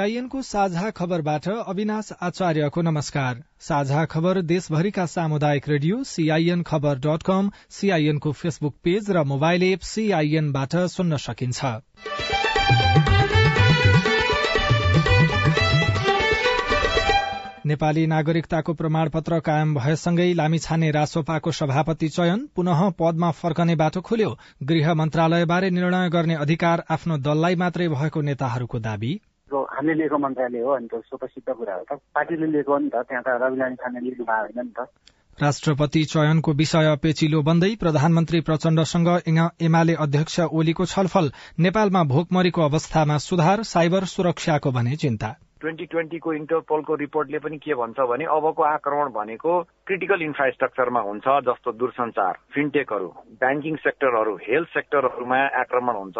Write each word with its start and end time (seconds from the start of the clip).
सीआईएनको 0.00 0.40
साझा 0.42 0.90
खबरबाट 0.90 1.46
अविनाश 1.48 2.08
आचार्यको 2.22 2.82
नमस्कार। 2.82 3.42
साझा 3.60 4.04
खबर 4.04 4.40
देशभरिका 4.42 5.04
सामुदायिक 5.06 5.68
रेडियो 5.68 6.02
सीआईएन 6.04 6.62
खबर 6.62 6.98
डट 6.98 7.22
कम 7.22 7.50
सीआईएनको 7.70 8.32
फेसबुक 8.32 8.74
पेज 8.84 9.10
र 9.10 9.24
मोबाइल 9.26 9.62
एप 9.62 9.80
सीआईएनबाट 9.84 10.76
सुन्न 10.88 11.16
सकिन्छ। 11.18 11.64
नेपाली 17.66 18.06
नागरिकताको 18.06 18.72
प्रमाणपत्र 18.74 19.40
कायम 19.40 19.74
भएसँगै 19.74 20.32
लामिछाने 20.34 20.90
रासोपाको 20.90 21.52
सभापति 21.52 22.08
चयन 22.10 22.48
पुनः 22.56 22.88
पदमा 22.98 23.30
फर्कने 23.36 23.76
बाटो 23.76 24.00
खुल्यो। 24.00 24.36
गृह 24.62 24.94
मन्त्रालयबारे 24.94 25.70
निर्णय 25.70 26.08
गर्ने 26.10 26.34
अधिकार 26.40 26.84
आफ्नो 26.90 27.18
दललाई 27.18 27.56
मात्रै 27.56 27.88
भएको 27.90 28.20
नेताहरूको 28.22 28.78
दावी 28.80 29.20
हामीले 29.56 29.94
लिएको 29.94 30.18
मन्त्रालय 30.18 30.60
हो 30.60 30.70
अनि 30.70 30.88
त 30.88 31.02
स्वतसिद्ध 31.06 31.48
कुरा 31.48 31.74
हो 31.74 31.84
त। 31.92 32.00
पार्टीले 32.14 32.46
लिएको 32.46 32.72
हो 32.72 32.78
नि 32.78 32.88
त 32.88 33.02
त्यहाँ 33.08 33.22
त 33.22 33.42
रविलामी 33.42 33.76
छाने 33.76 34.00
लिनु 34.00 34.24
भएको 34.24 34.40
होइन 34.40 34.66
नि 34.66 34.72
त। 34.78 34.86
राष्ट्रपति 35.42 36.04
चयनको 36.04 36.52
विषय 36.52 36.96
पेचिलो 37.02 37.42
बन्दै 37.42 37.76
प्रधानमन्त्री 37.80 38.40
प्रचण्डसँग 38.40 39.08
एमाले 39.62 39.94
अध्यक्ष 39.94 40.40
ओलीको 40.40 40.84
छलफल 40.84 41.30
नेपालमा 41.58 42.02
भोकमरीको 42.04 42.62
अवस्थामा 42.62 43.16
सुधार 43.18 43.62
साइबर 43.62 44.04
सुरक्षाको 44.04 44.70
भने 44.70 44.96
चिन्ता। 44.96 45.36
ट्वेन्टी 45.60 45.86
ट्वेन्टीको 45.86 46.32
इन्टरपोलको 46.32 46.94
रिपोर्टले 46.94 47.38
पनि 47.38 47.58
के 47.58 47.74
भन्छ 47.74 48.00
भने 48.00 48.24
अबको 48.24 48.62
आक्रमण 48.62 49.08
भनेको 49.12 49.62
क्रिटिकल 49.86 50.22
इन्फ्रास्ट्रक्चरमा 50.22 51.00
हुन्छ 51.00 51.26
जस्तो 51.48 51.72
दूरसञ्चार 51.72 52.38
फिनटेकहरू 52.54 53.08
ब्याङ्किङ 53.40 53.76
सेक्टरहरू 53.76 54.36
हेल्थ 54.36 54.68
सेक्टरहरूमा 54.68 55.40
आक्रमण 55.60 55.94
हुन्छ। 55.94 56.16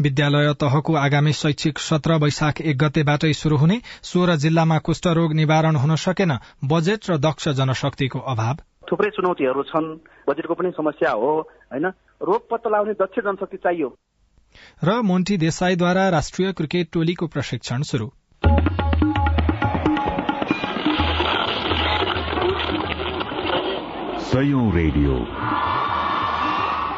विद्यालय 0.00 0.52
तहको 0.54 0.94
आगामी 0.94 1.32
शैक्षिक 1.32 1.78
सत्र 1.78 2.14
वैशाख 2.14 2.60
एक 2.60 2.78
गतेबाटै 2.78 3.32
शुरू 3.32 3.56
हुने 3.56 3.80
सोह्र 4.02 4.36
जिल्लामा 4.36 4.78
कुष्ठरोग 4.78 5.34
निवारण 5.34 5.76
हुन 5.76 5.96
सकेन 5.96 6.38
बजेट 6.64 7.10
र 7.10 7.16
दक्ष 7.18 7.48
जनशक्तिको 7.48 8.18
अभाव। 8.18 8.56
थुप्रै 8.90 9.10
चुनौतीहरू 9.10 9.62
छन्। 9.62 9.94
बजेटको 10.28 10.54
पनि 10.54 10.70
समस्या 10.70 11.10
हो 11.10 11.30
होइन? 11.72 11.86
रोग 12.22 12.48
पत्ता 12.50 12.70
लगाउने 12.70 12.92
दक्ष 12.92 13.24
जनशक्ति 13.24 13.56
चाहियो। 13.56 13.88
र 14.84 15.00
मोन्टी 15.02 15.36
देसाईद्वारा 15.36 16.08
राष्ट्रिय 16.08 16.52
क्रिकेट 16.52 16.88
टोलीको 16.92 17.26
प्रशिक्षण 17.26 17.82
शुरू 17.82 18.12
सयौं 24.24 24.72
रेडियो। 24.74 25.16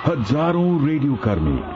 हजारौं 0.07 0.87
रेडियो 0.87 1.15
कर्मी। 1.15 1.76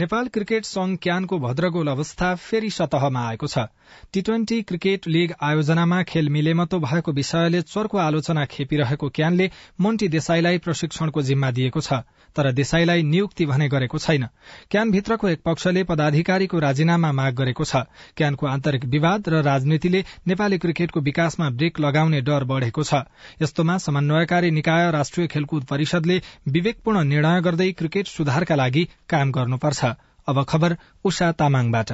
नेपाल 0.00 0.28
क्रिकेट 0.28 0.64
संघ 0.64 0.96
क्यानको 0.98 1.38
भद्रगोल 1.38 1.88
अवस्था 1.88 2.34
फेरि 2.40 2.68
सतहमा 2.70 3.24
आएको 3.28 3.46
छ। 3.46 3.64
टी 4.12 4.20
ट्वेन्टी 4.22 4.60
क्रिकेट 4.62 5.08
लीग 5.08 5.32
आयोजनामा 5.42 6.02
खेल 6.08 6.28
मिलेमतो 6.30 6.78
भएको 6.80 7.12
विषयले 7.12 7.60
चर्को 7.64 7.98
आलोचना 7.98 8.44
खेपिरहेको 8.46 9.08
क्यानले 9.10 9.50
मोन्टी 9.80 10.08
देसाईलाई 10.08 10.58
प्रशिक्षणको 10.58 11.22
जिम्मा 11.22 11.50
दिएको 11.50 11.80
छ 11.80 12.00
तर 12.36 12.50
देसाईलाई 12.52 13.02
नियुक्ति 13.02 13.46
भने 13.46 13.68
गरेको 13.68 13.98
छैन। 13.98 14.26
क्यानभित्रको 14.70 15.28
एक 15.28 15.40
पक्षले 15.44 15.82
पदाधिकारीको 15.84 16.58
राजीनामा 16.58 17.10
माग 17.12 17.34
गरेको 17.34 17.64
छ। 17.64 17.82
क्यानको 18.16 18.46
आन्तरिक 18.46 18.84
विवाद 18.86 19.28
र 19.28 19.42
राजनीतिले 19.42 20.04
नेपाली 20.28 20.58
क्रिकेटको 20.58 21.00
विकासमा 21.02 21.50
ब्रेक 21.50 21.80
लगाउने 21.80 22.20
डर 22.22 22.44
बढ़ेको 22.46 22.82
छ। 22.84 23.02
यस्तोमा 23.42 23.78
समन्वयकारी 23.80 24.50
निकाय 24.52 24.90
राष्ट्रिय 24.92 25.26
खेलकुद 25.26 25.64
परिषदले 25.66 26.20
विवेकपूर्ण 26.48 27.04
निर्णय 27.04 27.40
गर्दै 27.42 27.70
क्रिकेट 27.74 28.06
सुधारका 28.08 28.54
लागि 28.54 28.88
काम 29.10 29.32
गर्नुपर्छ। 29.32 29.89
अब 30.30 30.42
खबर 30.48 30.76
उषा 31.04 31.30
तामाङबाट। 31.40 31.92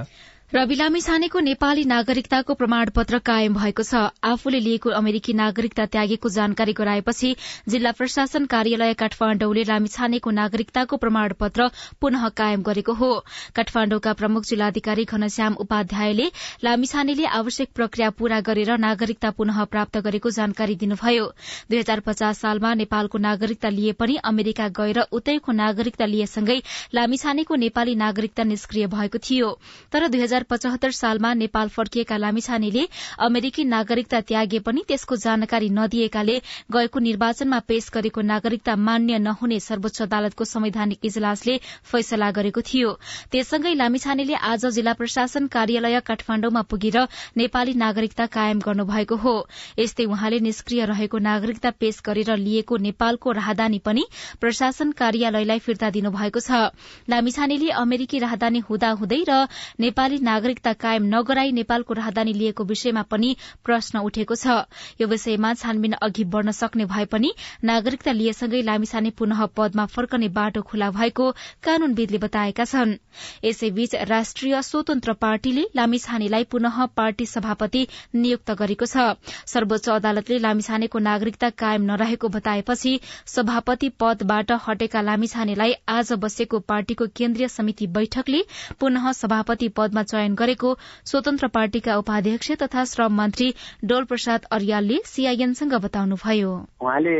रवि 0.52 0.74
लामिछानेको 0.74 1.40
नेपाली 1.40 1.84
नागरिकताको 1.84 2.54
प्रमाणपत्र 2.54 3.18
कायम 3.20 3.54
भएको 3.54 3.82
छ। 3.82 4.02
आफूले 4.24 4.58
लिएको 4.62 4.90
अमेरिकी 4.94 5.32
नागरिकता 5.34 5.86
त्यागेको 5.86 6.28
जानकारी 6.30 6.72
गराएपछि 6.72 7.30
जिल्ला 7.66 7.90
प्रशासन 7.92 8.44
कार्यालय 8.46 8.94
काठमाण्डौले 8.94 9.64
लामिछानेको 9.66 10.30
नागरिकताको 10.30 10.96
प्रमाणपत्र 10.96 11.66
पुनः 12.00 12.28
कायम 12.32 12.62
गरेको 12.62 12.92
हो। 12.94 13.08
काठमाण्डुका 13.56 14.12
प्रमुख 14.12 14.44
जिल्लाधिकारी 14.46 15.04
घनश्याम 15.06 15.54
उपाध्यायले 15.58 16.30
लामिछानेले 16.62 17.26
आवश्यक 17.32 17.74
प्रक्रिया 17.74 18.10
पूरा 18.14 18.40
गरेर 18.46 18.70
नागरिकता 18.78 19.30
पुनः 19.32 19.62
प्राप्त 19.66 19.98
गरेको 20.06 20.30
जानकारी 20.30 20.74
दिनुभयो। 20.76 21.26
दुई 21.70 21.78
हजार 21.78 22.00
पचास 22.06 22.38
सालमा 22.38 22.72
नेपालको 22.84 23.18
नागरिकता 23.18 23.74
लिए 23.80 23.98
पनि 23.98 24.16
अमेरिका 24.24 24.68
गएर 24.78 25.02
उतैको 25.12 25.58
नागरिकता 25.58 26.06
लिएसँगै 26.06 26.60
लामिछानेको 26.94 27.60
नेपाली 27.66 27.94
नागरिकता 27.98 28.44
निष्क्रिय 28.46 28.86
भएको 28.96 29.24
थियो। 29.26 29.52
तर 29.92 30.08
हजार 30.36 30.44
पचहत्तर 30.50 30.90
सालमा 30.92 31.32
नेपाल 31.34 31.68
फर्किएका 31.68 32.16
लामिछानेले 32.16 32.84
अमेरिकी 33.18 33.64
नागरिकता 33.64 34.20
त्यागे 34.20 34.58
पनि 34.60 34.82
त्यसको 34.88 35.16
जानकारी 35.16 35.68
नदिएकाले 35.72 36.36
गएको 36.72 36.98
निर्वाचनमा 37.00 37.58
पेश 37.64 37.88
गरेको 37.94 38.20
नागरिकता 38.22 38.74
मान्य 38.78 39.18
नहुने 39.18 39.58
सर्वोच्च 39.60 40.02
अदालतको 40.02 40.44
संवैधानिक 40.44 40.98
इजलासले 41.04 41.56
फैसला 41.84 42.30
गरेको 42.36 42.60
थियो। 42.62 42.90
त्यससँगै 43.32 43.74
लामिछानेले 43.74 44.34
आज 44.44 44.66
जिल्ला 44.76 44.92
प्रशासन 44.92 45.46
कार्यालय 45.48 46.00
काठमाण्डुमा 46.04 46.62
पुगेर 46.68 46.98
नेपाली 47.36 47.74
नागरिकता 47.76 48.26
कायम 48.28 48.58
गर्नुभएको 48.60 49.16
हो। 49.16 49.34
यस्तै 49.78 50.04
उहाँले 50.06 50.40
निष्क्रिय 50.40 50.84
रहेको 50.84 51.18
नागरिकता 51.18 51.70
पेश 51.80 52.00
गरेर 52.04 52.36
लिएको 52.36 52.76
नेपालको 52.88 53.32
राहदानी 53.32 53.78
पनि 53.80 54.04
प्रशासन 54.40 54.92
कार्यालयलाई 54.92 55.58
फिर्ता 55.64 55.90
दिनुभएको 55.96 56.40
छ। 56.40 56.76
लामिछानेले 57.08 57.70
अमेरिकी 57.78 58.18
राहदानी 58.18 58.60
हुँदाहुँदै 58.68 59.22
र 59.28 59.32
नेपाली 59.80 60.18
नागरिकता 60.26 60.72
कायम 60.76 61.04
नगराई 61.14 61.52
नेपालको 61.52 61.94
राहदानी 61.94 62.32
लिएको 62.32 62.64
विषयमा 62.66 63.02
पनि 63.10 63.30
प्रश्न 63.64 63.98
उठेको 64.00 64.34
छ। 64.36 64.56
यो 65.00 65.06
विषयमा 65.08 65.52
छानबिन 65.56 65.92
अघि 66.02 66.24
बढ़न 66.32 66.50
सक्ने 66.52 66.84
भए 66.86 67.04
पनि 67.06 67.32
नागरिकता 67.64 68.12
लिएसँगै 68.12 68.62
लामिछाने 68.62 69.10
पुनः 69.18 69.44
पदमा 69.56 69.86
फर्कने 69.88 70.28
बाटो 70.36 70.62
खुला 70.64 70.90
भएको 70.92 71.30
कानूनविदले 71.64 72.18
बताएका 72.18 72.64
छन्। 72.66 72.96
यसैबीच 73.44 73.94
राष्ट्रिय 74.06 74.62
स्वतन्त्र 74.62 75.12
पार्टीले 75.16 75.64
लामिछानेलाई 75.76 76.44
पुनः 76.46 76.84
पार्टी 76.96 77.26
सभापति 77.26 77.86
नियुक्त 78.16 78.50
गरेको 78.58 78.86
छ। 78.86 79.06
सर्वोच्च 79.46 79.88
अदालतले 79.90 80.38
लामिछानेको 80.38 80.98
नागरिकता 81.00 81.50
कायम 81.56 81.82
नरहेको 81.84 82.28
बताएपछि 82.30 82.98
सभापति 83.26 83.88
पदबाट 84.00 84.52
हटेका 84.66 85.00
लामिछानेलाई 85.02 85.74
आज 85.88 86.12
बसेको 86.20 86.58
पार्टीको 86.68 87.06
केन्द्रीय 87.16 87.48
समिति 87.48 87.86
बैठकले 87.96 88.42
पुनः 88.80 89.10
सभापति 89.14 89.68
पदमा 89.76 90.02
चयन 90.16 90.34
गरेको 90.34 90.74
स्वतन्त्र 91.12 91.46
पार्टीका 91.54 91.96
उपाध्यक्ष 91.98 92.50
तथा 92.62 92.84
श्रम 92.94 93.16
मन्त्री 93.20 93.48
डोल 93.84 94.04
प्रसाद 94.10 94.44
अरियालले 94.52 94.98
सीआईएनसँग 95.06 95.74
बताउनुभयो। 95.84 96.52
उहाँले 96.82 97.16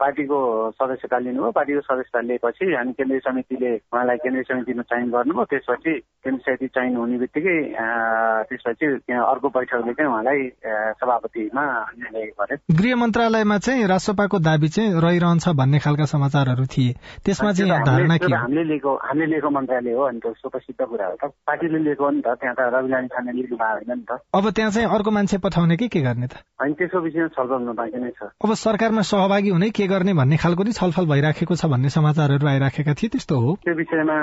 पार्टीको 0.00 0.38
सदस्यता 0.78 1.18
लिनुभयो। 1.18 1.50
पार्टीको 1.58 1.80
सदस्यता 1.80 2.20
लिएपछि 2.28 2.72
हामी 2.74 2.92
केन्द्रीय 2.98 3.20
समितिले 3.26 3.74
उहाँलाई 3.74 4.16
केन्द्रीय 4.24 4.44
समितिमा 4.50 4.82
चयन 4.90 5.10
गर्नुभयो। 5.10 5.44
त्यसपछि 5.50 5.94
केन्द्रीय 6.24 6.44
समिति 6.46 6.66
चयन 6.76 6.96
हुने 6.96 7.18
बित्तिकै 7.18 7.56
त्यसपछि 8.50 8.86
अर्को 9.10 9.48
बैठकले 9.56 9.92
चाहिँ 9.92 10.10
उहाँलाई 10.10 10.40
सभापतिमा 11.00 11.64
गरे 12.14 12.56
गृह 12.80 12.96
मन्त्रालयमा 12.96 13.58
चाहिँ 13.58 13.86
रासोपाको 13.88 14.38
दावी 14.38 14.68
चाहिँ 14.68 15.00
रहिरहन्छ 15.00 15.48
भन्ने 15.60 15.78
खालका 15.84 16.04
समाचारहरू 16.14 16.64
थिए। 16.72 16.92
त्यसमा 17.24 17.52
चाहिँ 17.52 17.84
धारणा 17.86 18.16
के 18.16 18.34
हामीले 18.34 18.64
लिएको 18.70 18.94
हामीले 19.08 19.30
लिएको 19.32 19.50
मन्त्रालय 19.50 19.92
हो 19.92 20.02
अनि 20.08 20.20
त 20.24 20.34
स्वतसिद्ध 20.40 20.80
कुरा 20.80 21.06
हो 21.06 21.16
त। 21.20 21.32
पार्टीले 21.46 21.78
लिएको 21.86 22.04
नि 22.20 22.22
त 22.22 22.36
त्यहाँ 22.36 22.54
त 22.54 22.60
रविलानी 22.76 23.08
छाने 23.08 23.32
लिनु 23.32 23.56
भएको 23.56 23.72
होइन 23.72 23.90
नि 23.96 24.04
त। 24.04 24.20
अब 24.36 24.44
त्यहाँ 24.52 24.70
चाहिँ 24.70 24.88
अर्को 24.92 25.10
मान्छे 25.10 25.38
पठाउने 25.40 25.76
कि 25.80 25.88
के 25.88 26.00
गर्ने 26.04 26.26
त? 26.28 26.44
अनि 26.60 26.72
त्यसको 26.76 26.98
विषयमा 27.00 27.28
छलफल 27.32 27.58
हुनु 27.64 27.72
बाँकी 27.72 27.98
नै 28.04 28.12
छ। 28.12 28.28
अब 28.44 28.54
सरकारमा 28.54 29.02
सहभागी 29.08 29.50
हुने 29.50 29.70
के 29.72 29.86
गर्ने 29.88 30.12
भन्ने 30.14 30.36
खालको 30.36 30.62
नि 30.68 30.72
छलफल 30.76 31.06
भइराखेको 31.08 31.54
छ 31.56 31.64
भन्ने 31.72 31.88
समाचारहरू 31.88 32.46
आइराखेका 32.46 32.92
थिए 32.94 33.08
त्यस्तो 33.16 33.34
हो। 33.40 33.50
त्यो 33.64 33.74
विषयमा 33.74 34.18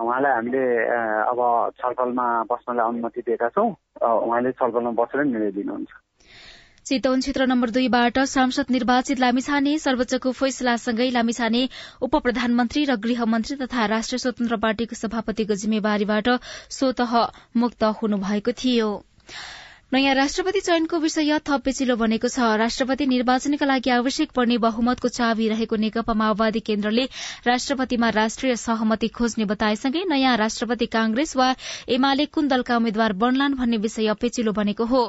उहाँलाई 0.00 0.32
हामीले 0.32 0.64
अब 1.28 1.38
छलफलमा 1.76 2.26
बस्नलाई 2.48 2.84
अनुमति 2.88 3.20
दिएका 3.28 3.48
छौँ। 3.52 3.70
उहाँले 4.00 4.50
छलफलमा 4.56 4.90
बसेर 4.96 5.24
निर्णय 5.24 5.50
दिनुहुन्छ 5.52 5.92
चितवन 6.88 7.20
क्षेत्र 7.20 7.44
नम्बर 7.46 7.70
दुईबाट 7.70 8.18
सांसद 8.26 8.70
निर्वाचित 8.70 9.18
लामिछाने 9.20 9.72
सर्वोच्चको 9.78 10.30
फैसलासँगै 10.32 11.08
लामिछाने 11.10 11.60
उप 12.02 12.16
प्रधानमन्त्री 12.26 12.84
र 12.90 12.96
गृहमन्त्री 13.02 13.56
तथा 13.62 13.84
राष्ट्रिय 13.92 14.18
स्वतन्त्र 14.18 14.56
पार्टीको 14.62 14.96
सभापतिको 14.96 15.58
जिम्मेवारीबाट 15.62 16.30
स्वत 16.72 17.04
मुक्त 17.56 17.84
हुनुभएको 18.00 18.56
थियो। 18.62 18.88
नयाँ 19.92 20.14
राष्ट्रपति 20.14 20.60
चयनको 20.60 20.98
विषय 21.00 21.38
थप 21.48 21.62
पेचिलो 21.64 21.94
बनेको 21.96 22.28
छ। 22.28 22.38
राष्ट्रपति 22.60 23.04
निर्वाचनका 23.08 23.66
लागि 23.66 23.90
आवश्यक 23.90 24.30
पर्ने 24.36 24.56
बहुमतको 24.60 25.08
चाबी 25.08 25.48
रहेको 25.48 25.76
नेकपा 25.80 26.12
माओवादी 26.14 26.60
केन्द्रले 26.60 27.04
राष्ट्रपतिमा 27.46 28.08
राष्ट्रिय 28.12 28.56
सहमति 28.60 29.08
खोज्ने 29.08 29.44
बताएसँगै 29.48 30.02
नयाँ 30.10 30.36
राष्ट्रपति 30.36 30.86
कांग्रेस 30.92 31.34
वा 31.36 31.54
एमाले 31.88 32.26
कुन 32.28 32.48
दलका 32.48 32.76
उम्मेद्वार 32.76 33.12
बन्लान् 33.16 33.54
भन्ने 33.56 33.76
विषय 33.80 34.12
पेचिलो 34.20 34.52
बनेको 34.52 34.84
हो। 34.84 35.00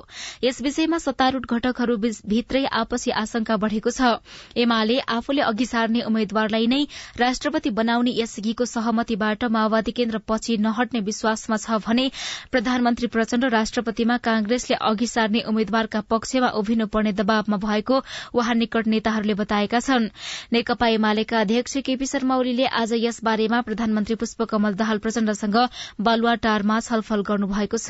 यस 0.44 0.62
विषयमा 0.62 0.98
सत्तारूढ़ 0.98 1.46
घटकहरू 1.60 1.98
भित्रै 2.00 2.64
आपसी 2.72 3.12
आशंका 3.24 3.58
बढ़ेको 3.60 3.92
छ। 3.92 4.16
एमाले 4.56 5.00
आफूले 5.18 5.42
अघि 5.42 5.66
सार्ने 5.66 6.02
उम्मेद्वारलाई 6.08 6.68
नै 6.68 6.82
राष्ट्रपति 7.20 7.70
बनाउने 7.76 8.16
यसअघिको 8.22 8.66
सहमतिबाट 8.78 9.44
माओवादी 9.60 9.92
केन्द्र 10.00 10.24
पछि 10.28 10.58
नहट्ने 10.64 11.04
विश्वासमा 11.12 11.58
छ 11.68 11.84
भने 11.84 12.10
प्रधानमन्त्री 12.52 13.08
प्रचण्ड 13.20 13.52
राष्ट्रपतिमा 13.60 14.18
कांग्रेस 14.32 14.68
कांग्रेसले 14.70 14.90
अघि 14.90 15.08
सार्ने 15.08 15.42
उम्मेद्वारका 15.42 16.02
पक्षमा 16.10 16.50
उभिनु 16.60 16.86
पर्ने 16.88 17.12
दबावमा 17.14 17.58
भएको 17.58 18.02
वहाँ 18.36 18.56
निकट 18.56 18.88
नेताहरूले 18.88 19.34
बताएका 19.34 19.80
छन्। 19.80 20.10
नेकपा 20.54 20.88
एमालेका 20.88 21.40
अध्यक्ष 21.42 21.78
केपी 21.86 22.06
शर्मा 22.06 22.36
ओलीले 22.38 22.66
आज 22.66 22.94
यस 22.94 23.24
बारेमा 23.24 23.62
प्रधानमन्त्री 23.62 24.16
पुष्पकमल 24.16 24.74
दाहाल 24.76 24.98
प्रचण्डसँग 25.00 25.58
बालुवाटारमा 26.02 26.80
छलफल 26.82 27.22
गर्नुभएको 27.26 27.78
छ। 27.80 27.90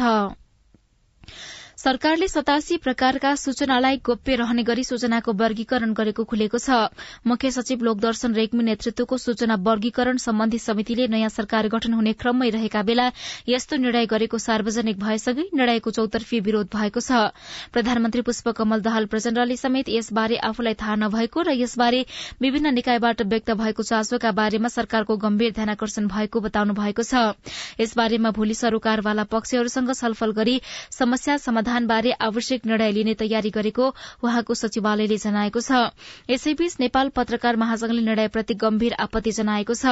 सरकारले 1.80 2.28
सतासी 2.28 2.76
प्रकारका 2.78 3.34
सूचनालाई 3.38 3.98
गोप्य 4.04 4.36
रहने 4.36 4.64
गरी 4.64 4.84
सूचनाको 4.84 5.32
वर्गीकरण 5.32 5.92
गरेको 5.96 6.24
खुलेको 6.28 6.60
छ। 6.60 6.92
मुख्य 7.24 7.52
सचिव 7.52 7.84
लोकदर्शन 7.88 8.34
रेग्मी 8.36 8.64
नेतृत्वको 8.64 9.18
सूचना 9.18 9.56
वर्गीकरण 9.64 10.18
सम्बन्धी 10.20 10.60
समितिले 10.60 11.08
नयाँ 11.08 11.30
सरकार 11.32 11.68
गठन 11.72 11.94
हुने 11.94 12.14
क्रममै 12.20 12.50
रहेका 12.52 12.82
बेला 12.84 13.06
यस्तो 13.48 13.76
निर्णय 13.80 14.06
गरेको 14.06 14.38
सार्वजनिक 14.38 15.00
भएसँगै 15.00 15.46
निर्णयको 15.56 15.92
चौतर्फी 15.92 16.40
विरोध 16.42 16.68
भएको 16.76 17.00
छ। 17.00 17.32
प्रधानमन्त्री 17.72 18.22
पुष्पकमल 18.28 18.84
दाहाल 18.84 19.06
प्रचण्डले 19.08 19.56
समेत 19.56 19.94
यसबारे 19.96 20.36
आफूलाई 20.50 20.76
थाहा 20.84 21.00
नभएको 21.06 21.48
र 21.48 21.56
यसबारे 21.62 22.04
विभिन्न 22.42 22.76
निकायबाट 22.76 23.24
व्यक्त 23.32 23.56
भएको 23.56 23.88
चासोका 23.94 24.32
बारेमा 24.42 24.74
सरकारको 24.76 25.18
गम्भीर 25.24 25.56
ध्यानकर्षण 25.56 26.12
भएको 26.12 26.44
बताउनु 26.44 26.76
भएको 26.76 27.08
छ। 27.08 27.40
यसबारेमा 27.80 28.36
भोलि 28.36 28.60
सरोकारवाला 28.66 29.30
पक्षहरूसँग 29.32 29.96
छलफल 29.96 30.38
गरी 30.44 30.60
समस्या 30.92 31.38
समाधान 31.40 31.68
समाधानबारे 31.70 32.12
आवश्यक 32.20 32.66
निर्णय 32.66 32.92
लिने 32.92 33.14
तयारी 33.14 33.50
गरेको 33.54 33.86
उहाँको 34.26 34.54
सचिवालयले 34.54 35.18
जनाएको 35.22 35.62
छ। 35.62 35.94
यसैबीच 36.30 36.76
नेपाल 36.80 37.10
पत्रकार 37.14 37.56
महासंघले 37.56 38.02
निर्णयप्रति 38.02 38.54
गम्भीर 38.58 38.94
आपत्ति 39.00 39.32
जनाएको 39.32 39.74
छ। 39.74 39.86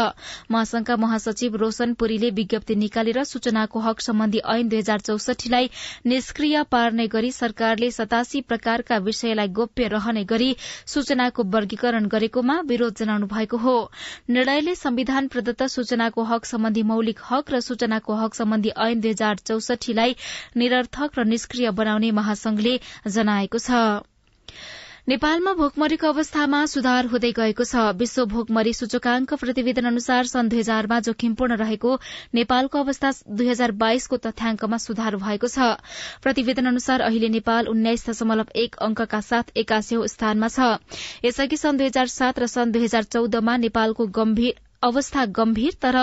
महासंघका 0.50 0.96
महासचिव 0.98 1.56
रोशन 1.56 1.94
पुरीले 1.94 2.30
विज्ञप्ति 2.34 2.76
निकालेर 2.76 3.24
सूचनाको 3.24 3.80
हक 3.80 4.02
सम्बन्धी 4.02 4.42
ऐन 4.42 4.70
दुई 4.70 4.80
हजार 4.80 5.00
चौसठीलाई 5.06 5.70
निष्क्रिय 6.08 6.64
पार्ने 6.72 7.08
गरी 7.08 7.32
सरकारले 7.32 7.92
सतासी 7.92 8.42
प्रकारका 8.42 8.98
विषयलाई 8.98 9.48
गोप्य 9.54 9.88
रहने 9.88 10.24
गरी 10.26 10.56
सूचनाको 10.88 11.44
वर्गीकरण 11.54 12.08
गरेकोमा 12.08 12.60
विरोध 12.66 12.98
जनाउनु 12.98 13.28
भएको 13.28 13.58
हो। 13.58 13.78
निर्णयले 14.30 14.76
संविधान 14.76 15.28
प्रदत्त 15.28 15.64
सूचनाको 15.70 16.24
हक 16.26 16.46
सम्बन्धी 16.48 16.84
मौलिक 16.90 17.22
हक 17.30 17.54
र 17.54 17.60
सूचनाको 17.62 18.16
हक 18.16 18.34
सम्बन्धी 18.34 18.74
ऐन 18.80 19.00
दुई 19.00 19.12
हजार 19.12 19.46
चौसठीलाई 19.46 20.16
निरर्थक 20.58 21.20
र 21.20 21.26
निष्क्रिय 21.28 21.67
बनाउने 21.72 22.12
महासंघले 22.12 22.80
जनाएको 23.08 23.60
छ। 23.60 24.06
नेपालमा 25.08 25.52
भोकमरीको 25.54 26.08
अवस्थामा 26.08 26.66
सुधार 26.66 27.06
हुँदै 27.06 27.32
गएको 27.32 27.64
छ। 27.64 27.84
विश्व 27.96 28.26
भोकमरी 28.26 28.74
सूचकांक 28.74 29.34
प्रतिवेदन 29.34 29.86
अनुसार 29.86 30.26
सन् 30.28 30.50
दुई 30.50 30.60
हजारमा 30.60 31.00
जोखिमपूर्ण 31.00 31.56
रहेको 31.56 31.92
नेपालको 32.36 32.80
अवस्था 32.80 33.12
दुई 33.32 33.48
हजार 33.48 33.72
बाइसको 33.72 34.18
तथ्याङ्कमा 34.18 34.78
सुधार 34.78 35.16
भएको 35.16 35.48
छ। 35.48 35.72
प्रतिवेदन 36.22 36.66
अनुसार 36.66 37.08
अहिले 37.08 37.30
नेपाल 37.30 37.68
उन्नाइस 37.68 38.10
दशमलव 38.10 38.52
एक 38.58 38.76
अंकका 38.84 39.22
साथ 39.22 39.56
एकासी 39.58 40.04
स्थानमा 40.08 40.52
छ। 40.52 40.76
यसअघि 41.24 41.58
सन् 41.58 41.78
दुई 41.78 41.88
हजार 41.88 42.08
सात 42.12 42.40
र 42.40 42.52
सन् 42.52 42.72
दुई 42.72 42.84
हजार 42.84 43.04
चौधमा 43.08 43.58
नेपालको 43.64 44.12
गम्भीर 44.12 44.67
अवस्था 44.84 45.26
गम्भीर 45.38 45.74
तर 45.82 45.98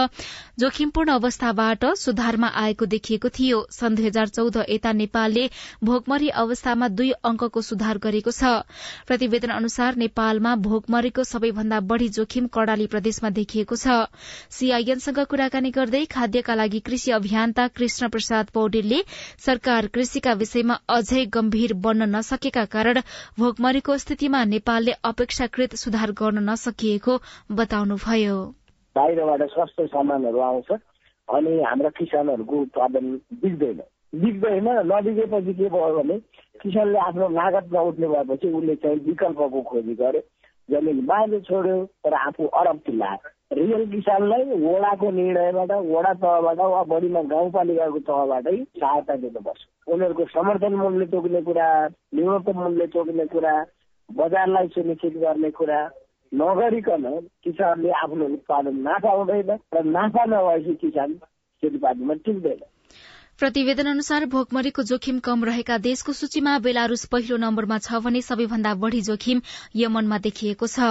जोखिमपूर्ण 0.59 1.13
अवस्थाबाट 1.13 1.85
सुधारमा 1.97 2.49
आएको 2.57 2.87
देखिएको 2.87 3.29
थियो। 3.31 3.67
सन् 3.71 3.97
दुई 3.97 4.07
हजार 4.07 4.29
चौध 4.29 4.57
यता 4.69 4.93
नेपालले 4.95 5.49
भोकमरी 5.85 6.29
अवस्थामा 6.43 6.89
दुई 6.91 7.11
अंकको 7.25 7.63
सुधार 7.63 7.99
गरेको 7.99 8.31
छ। 8.31 8.53
प्रतिवेदन 9.07 9.51
अनुसार 9.51 9.97
नेपालमा 9.97 10.55
भोकमरीको 10.65 11.25
सबैभन्दा 11.25 11.81
बढ़ी 11.83 12.09
जोखिम 12.11 12.47
कड़ाली 12.55 12.87
प्रदेशमा 12.87 13.31
देखिएको 13.33 13.77
छ। 13.77 13.99
सीआईएनसँग 14.51 15.19
कुराकानी 15.27 15.71
गर्दै 15.71 16.05
खाद्यका 16.07 16.55
लागि 16.55 16.81
कृषि 16.81 17.11
अभियन्ता 17.13 17.69
कृष्ण 17.75 18.09
प्रसाद 18.09 18.51
पौडेलले 18.55 19.03
सरकार 19.47 19.87
कृषिका 19.89 20.33
विषयमा 20.35 20.81
अझै 20.91 21.25
गम्भीर 21.35 21.75
बन्न 21.85 22.11
नसकेका 22.17 22.65
कारण 22.75 23.01
भोकमरीको 23.39 23.99
स्थितिमा 23.99 24.45
नेपालले 24.47 24.93
अपेक्षाकृत 25.05 25.75
सुधार 25.77 26.13
गर्न 26.13 26.51
नसकिएको 26.51 27.21
बताउनुभयो। 27.53 28.37
बाहिरबाट 28.97 29.43
सस्तो 29.51 29.87
सामानहरू 29.87 30.41
आउँछ 30.41 30.71
अनि 31.29 31.61
हाम्रा 31.63 31.91
किसानहरूको 31.99 32.61
उत्पादन 32.61 33.05
बिग्दैन। 33.43 33.83
बिग्दैन 34.15 34.69
नबिगेपछि 34.93 35.53
के 35.55 35.69
भयो 35.69 35.93
भने 35.99 36.19
किसानले 36.63 36.99
आफ्नो 36.99 37.29
लागत 37.29 37.73
नउठ्ने 37.73 38.09
भएपछि 38.09 38.49
उसले 38.53 38.75
चाहिँ 38.83 38.99
विकल्पको 39.07 39.61
खोजी 39.71 39.95
गर्यो 39.95 40.23
जमिन 40.69 41.05
बाहिर 41.07 41.41
छोड्यो 41.41 41.85
तर 42.05 42.15
आफू 42.17 42.47
अरब 42.61 42.79
चिल्लायो 42.87 43.33
रियल 43.53 43.85
किसानलाई 43.91 44.45
वडाको 44.61 45.11
निर्णयबाट 45.11 45.73
वडा 45.89 46.13
तहबाट 46.23 46.59
वा 46.59 46.83
बढीमा 46.93 47.23
गाउँपालिकाको 47.33 47.99
तहबाटै 48.09 48.57
सहायता 48.81 49.17
दिनुपर्छ। 49.17 49.61
उनीहरूको 49.93 50.25
समर्थन 50.33 50.75
मूल्य 50.75 51.07
तोक्ने 51.07 51.43
कुरा 51.43 51.67
न्यूनतम 52.15 52.59
मूल्य 52.63 52.87
तोक्ने 52.95 53.27
कुरा 53.35 53.55
बजारलाई 54.11 54.69
सुनिश्चित 54.69 55.17
गर्ने 55.19 55.51
कुरा 55.51 55.79
नगरिकन 56.35 57.05
किसानले 57.45 57.91
आफ्नो 57.95 58.25
उत्पादन 58.35 58.77
नाफा 58.83 59.11
हुँदैन 59.13 59.51
र 59.75 59.83
नाफा 59.89 60.25
नभएपछि 60.25 60.75
किसान 60.83 61.13
खेतीपातीमा 61.63 62.15
टिक्दैन। 62.25 62.63
प्रतिवेदन 63.41 63.87
अनुसार 63.87 64.27
भोकमरीको 64.33 64.83
जोखिम 64.85 65.19
कम 65.21 65.45
रहेका 65.45 65.79
देशको 65.87 66.13
सूचीमा 66.13 66.59
बेलारूस 66.67 67.05
पहिलो 67.13 67.37
नम्बरमा 67.37 67.79
छ 67.79 68.01
भने 68.05 68.23
सबैभन्दा 68.23 68.75
बढ़ी 68.83 69.01
जोखिम 69.03 69.41
यमनमा 69.77 70.19
देखिएको 70.27 70.67
छ। 70.69 70.91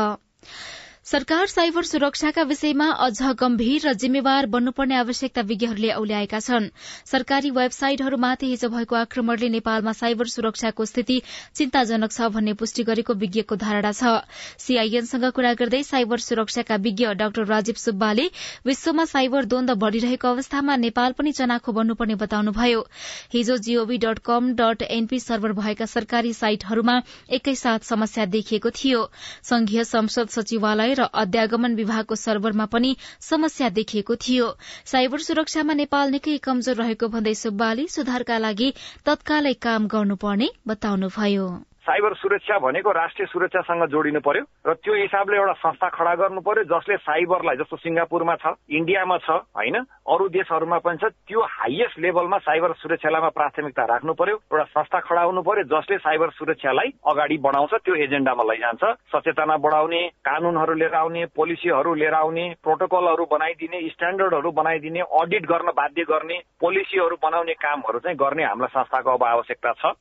सरकार 1.06 1.48
साइबर 1.48 1.84
सुरक्षाका 1.84 2.44
विषयमा 2.44 2.86
अझ 3.06 3.36
गम्भीर 3.40 3.88
र 3.88 3.92
जिम्मेवार 3.94 4.46
बन्नुपर्ने 4.48 4.96
आवश्यकता 4.96 5.42
विज्ञहरूले 5.44 5.90
औल्याएका 5.92 6.40
छन्। 6.40 6.68
सरकारी 7.06 7.50
वेबसाइटहरूमाथि 7.52 8.48
हिजो 8.48 8.70
भएको 8.70 8.96
आक्रमणले 8.96 9.50
नेपालमा 9.50 9.92
साइबर 9.94 10.28
सुरक्षाको 10.34 10.86
स्थिति 10.86 11.22
चिन्ताजनक 11.56 12.12
छ 12.12 12.30
भन्ने 12.32 12.54
पुष्टि 12.56 12.84
गरेको 12.84 13.14
विज्ञको 13.20 13.56
धारणा 13.56 13.92
छ। 13.92 14.24
सीआईएनसँग 14.58 15.26
कुरा 15.36 15.54
गर्दै 15.54 15.84
साइबर 15.84 16.20
सुरक्षाका 16.20 16.76
विज्ञ 16.80 17.14
डाक्टर 17.20 17.46
राजीव 17.52 17.76
सुब्बाले 17.84 18.30
विश्वमा 18.66 19.06
साइबर 19.06 19.46
द्वन्द 19.46 19.72
बढ़िरहेको 19.84 20.28
अवस्थामा 20.30 20.76
नेपाल 20.78 21.12
पनि 21.20 21.32
चनाखो 21.34 21.72
बन्नुपर्ने 21.74 22.16
बताउनुभयो। 22.24 22.88
हिजो 23.34 23.58
G O V 23.60 23.98
dot 24.08 24.24
com 24.24 24.54
dot 24.56 24.88
NP 24.90 25.20
server 25.20 25.52
भएका 25.60 25.86
सरकारी 25.90 26.34
साइटहरूमा 26.34 26.98
एकैसाथ 27.34 27.92
समस्या 27.92 28.26
देखिएको 28.32 28.70
थियो। 28.74 29.06
संघीय 29.44 29.84
संसद 29.84 30.36
सचिवालय 30.40 30.92
र 30.94 31.10
अध्यागमन 31.22 31.76
विभागको 31.76 32.16
सर्भरमा 32.16 32.66
पनि 32.66 32.96
समस्या 33.22 33.70
देखिएको 33.70 34.16
थियो। 34.28 34.48
साइबर 34.86 35.20
सुरक्षामा 35.22 35.74
नेपाल 35.74 36.12
निकै 36.12 36.38
कमजोर 36.44 36.76
रहेको 36.76 37.08
भन्दै 37.10 37.36
सुब्बाले 37.42 37.88
सुधारका 37.90 38.38
लागि 38.38 38.74
तत्कालै 39.06 39.54
काम 39.68 39.88
गर्नुपर्ने 39.88 40.50
बताउनुभयो। 40.68 41.48
साइबर 41.84 42.14
सुरक्षा 42.16 42.58
भनेको 42.60 42.92
राष्ट्रिय 42.94 43.28
सुरक्षासँग 43.28 43.86
जोडिनु 43.92 44.20
पर्यो 44.24 44.44
र 44.68 44.74
त्यो 44.76 44.94
हिसाबले 44.96 45.38
एउटा 45.38 45.54
संस्था 45.62 45.90
खडा 45.90 46.14
गर्नु 46.16 46.42
पर्यो 46.42 46.64
जसले 46.66 46.98
साइबरलाई 47.04 47.56
जस्तो 47.58 47.78
सिङ्गापुरमा 47.78 48.36
छ 48.36 48.54
इन्डियामा 48.72 49.18
छ 49.18 49.30
होइन 49.52 49.76
अरू 50.08 50.28
देशहरूमा 50.32 50.78
पनि 50.80 50.98
छ 50.98 51.12
त्यो 51.28 51.42
हाइएस्ट 51.54 52.00
लेभलमा 52.00 52.38
साइबर 52.40 52.74
सुरक्षालाई 52.80 53.30
प्राथमिकता 53.36 53.86
राख्नु 53.86 54.14
पर्यो 54.14 54.36
एउटा 54.36 54.64
संस्था 54.74 55.00
खडा 55.08 55.22
हुनु 55.24 55.42
पर्यो 55.44 55.64
जसले 55.74 55.98
साइबर 55.98 56.30
सुरक्षालाई 56.34 56.94
अगाडि 57.06 57.38
बढाउँछ 57.44 57.74
त्यो 57.84 57.96
एजेन्डामा 58.06 58.44
लैजान्छ। 58.44 58.84
सचेतना 59.12 59.58
बढाउने 59.58 60.02
कानूनहरू 60.24 60.74
लिएर 60.74 60.96
आउने 60.96 61.26
पोलिसीहरू 61.36 61.94
लिएर 61.96 62.14
आउने 62.14 62.46
प्रोटोकलहरू 62.64 63.26
बनाइदिने 63.32 63.82
स्ट्यान्डर्डहरू 63.90 64.52
बनाइदिने 64.52 65.02
अडिट 65.20 65.46
गर्न 65.52 65.76
बाध्य 65.76 66.04
गर्ने 66.10 66.40
पोलिसीहरू 66.62 67.16
बनाउने 67.24 67.54
कामहरू 67.60 68.00
चाहिँ 68.00 68.18
गर्ने 68.18 68.44
हामीलाई 68.44 68.74
संस्थाको 68.74 69.12
अब 69.12 69.24
आवश्यकता 69.24 69.74
छ। 69.74 69.96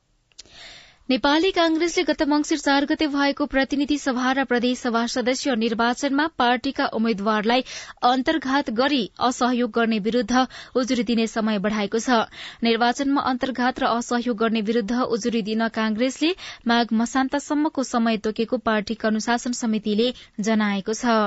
नेपाली 1.09 1.49
कांग्रेसले 1.51 2.03
गत 2.07 2.21
मंगिर 2.23 2.57
चार 2.57 2.85
गते 2.89 3.07
भएको 3.13 3.45
प्रतिनिधि 3.53 3.97
सभा 4.01 4.29
र 4.37 4.43
प्रदेश 4.51 4.77
सभा 4.79 5.01
सदस्य 5.13 5.55
निर्वाचनमा 5.63 6.27
पार्टीका 6.37 6.85
उम्मेद्वारलाई 6.99 7.63
अन्तर्घात 8.11 8.69
गरी 8.77 9.01
असहयोग 9.29 9.71
गर्ने 9.75 9.99
विरूद्ध 10.07 10.45
उजुरी 10.75 11.03
दिने 11.03 11.27
समय 11.27 11.59
बढ़ाएको 11.67 11.99
छ। 11.99 12.21
निर्वाचनमा 12.63 13.21
अन्तर्घात 13.33 13.83
र 13.83 13.91
असहयोग 13.99 14.37
गर्ने 14.37 14.61
विरूद्ध 14.63 15.03
उजुरी 15.09 15.41
दिन 15.43 15.67
कांग्रेसले 15.75 16.33
माघ 16.67 16.85
मसान्तसम्मको 16.93 17.83
समय 17.85 18.17
तोकेको 18.23 18.63
पार्टीका 18.63 19.07
अनुशासन 19.09 19.59
समितिले 19.59 20.11
जनाएको 20.41 20.93
छ। 20.95 21.19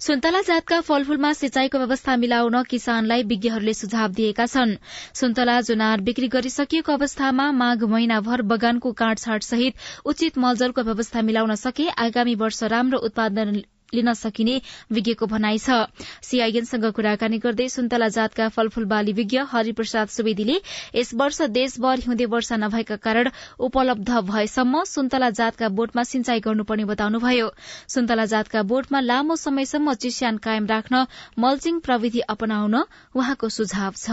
सुन्तला 0.00 0.40
जातका 0.46 0.78
फलफूलमा 0.86 1.32
सिंचाईको 1.32 1.78
व्यवस्था 1.78 2.16
मिलाउन 2.22 2.62
किसानलाई 2.70 3.22
विज्ञहरूले 3.32 3.74
सुझाव 3.74 4.08
दिएका 4.12 4.46
छन्। 4.46 4.74
सुन्तला 5.20 5.60
जुनार 5.68 6.00
बिक्री 6.00 6.28
गरिसकिएको 6.28 6.92
अवस्थामा 6.92 7.50
माघ 7.60 7.82
महिनाभर 7.84 8.42
बगानको 8.52 8.92
काँटछाट 8.94 9.42
सहित 9.42 9.86
उचित 10.06 10.38
मलजलको 10.38 10.82
व्यवस्था 10.82 11.22
मिलाउन 11.22 11.54
सके 11.62 11.88
आगामी 12.06 12.34
वर्ष 12.36 12.62
राम्रो 12.70 12.98
उत्पादन 13.10 13.62
लिन 13.92 14.12
सकिने 14.14 14.60
विज्ञको 14.92 15.26
भनाइ 15.26 15.58
छ। 15.58 15.86
सीआईएनसँग 16.22 16.84
कुराकानी 16.92 17.38
गर्दै 17.38 17.68
सुन्तला 17.68 18.08
जातका 18.08 18.48
फलफूल 18.48 18.84
बाली 18.84 19.12
विज्ञ 19.12 19.38
हरिप्रसाद 19.50 20.08
सुवेदीले 20.08 20.56
यस 20.94 21.14
वर्ष 21.14 21.40
देशभर 21.50 21.98
हिउँदे 22.00 22.26
वर्षा 22.26 22.56
नभएका 22.56 22.96
कारण 22.96 23.30
उपलब्ध 23.60 24.10
भएसम्म 24.30 24.82
सुन्तला 24.84 25.30
जातका 25.30 25.68
बोटमा 25.68 26.02
सिंचाई 26.04 26.40
गर्नुपर्ने 26.40 26.84
बताउनुभयो। 26.84 27.48
सुन्तला 27.88 28.24
जातका 28.26 28.62
बोटमा 28.64 29.00
लामो 29.00 29.36
समयसम्म 29.36 29.94
चिस्यान 30.00 30.36
कायम 30.38 30.66
राख्न 30.66 31.06
मल्चिङ 31.38 31.80
प्रविधि 31.80 32.20
अपनाउन 32.28 32.74
उहाँको 33.14 33.48
सुझाव 33.50 33.92
छ। 33.96 34.08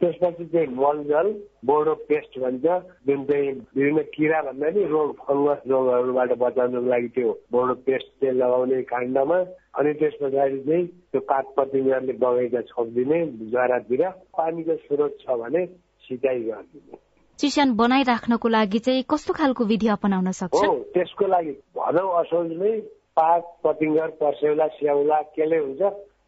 त्यसपछि 0.00 0.44
चाहिँ 0.52 0.68
मलजल 0.76 1.28
बोर्डो 1.64 1.94
पेस्ट 2.08 2.38
भन्छ 2.40 2.64
जुन 3.08 3.24
चाहिँ 3.24 3.50
विभिन्न 3.76 4.02
किरा 4.14 4.40
भन्दा 4.42 4.70
नि 4.70 4.84
रोग 4.92 5.12
फङ्गस 5.20 5.60
रोगहरूबाट 5.72 6.32
बचाउनको 6.42 6.88
लागि 6.92 7.08
त्यो 7.16 7.30
बोर्डो 7.52 7.74
पेस्ट 7.86 8.08
चाहिँ 8.20 8.36
लगाउने 8.36 8.82
काण्डमा 8.92 9.38
अनि 9.80 9.92
त्यस 10.00 10.14
पछाडि 10.22 10.58
चाहिँ 10.68 10.86
त्यो 10.86 11.20
पात 11.30 11.46
पतिङहरूले 11.56 12.12
बगैँचा 12.24 12.60
छोपिदिने 12.70 13.20
जरातिर 13.54 14.02
पानीको 14.36 14.76
स्रोत 14.84 15.16
छ 15.22 15.38
भने 15.40 15.66
सिँचाइ 16.06 16.40
गरिदिने। 16.48 16.98
चिस्यान 17.38 17.74
बनाइराख्नको 17.76 18.48
लागि 18.48 18.78
चाहिँ 18.78 19.02
कस्तो 19.10 19.32
खालको 19.32 19.64
विधि 19.64 19.88
अपनाउन 19.96 20.30
सक्छ? 20.40 20.64
हो 20.64 20.74
त्यसको 20.94 21.26
लागि 21.26 21.52
भनौँ 21.76 22.10
असोज 22.20 22.52
नै 22.60 22.72
पात 23.16 23.42
पतिङ्गर 23.64 24.10
पर्सेउला 24.20 24.66
स्याउला 24.76 25.20
केले 25.36 25.58
हुन्छ 25.58 25.82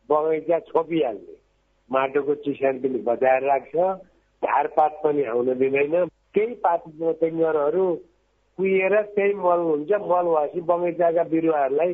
बगैँचा 0.08 0.58
छोपिहाल्ने। 0.72 1.37
माटोको 1.90 2.34
चिस्यान 2.44 2.78
पनि 2.82 2.98
बचाएर 3.08 3.42
राख्छ। 3.48 3.76
झारपात 4.42 4.92
पनि 5.04 5.22
आउन 5.24 5.48
दिँदैन। 5.58 5.94
केही 6.34 6.54
पात 6.64 6.82
टेङ्गरहरू 7.20 7.86
कुहिएर 8.58 8.94
त्यही 9.14 9.34
मल 9.34 9.60
हुन्छ। 9.70 9.90
मल 10.10 10.26
भएपछि 10.34 10.60
बगैँचाका 10.68 11.22
बिरुवाहरूलाई 11.32 11.92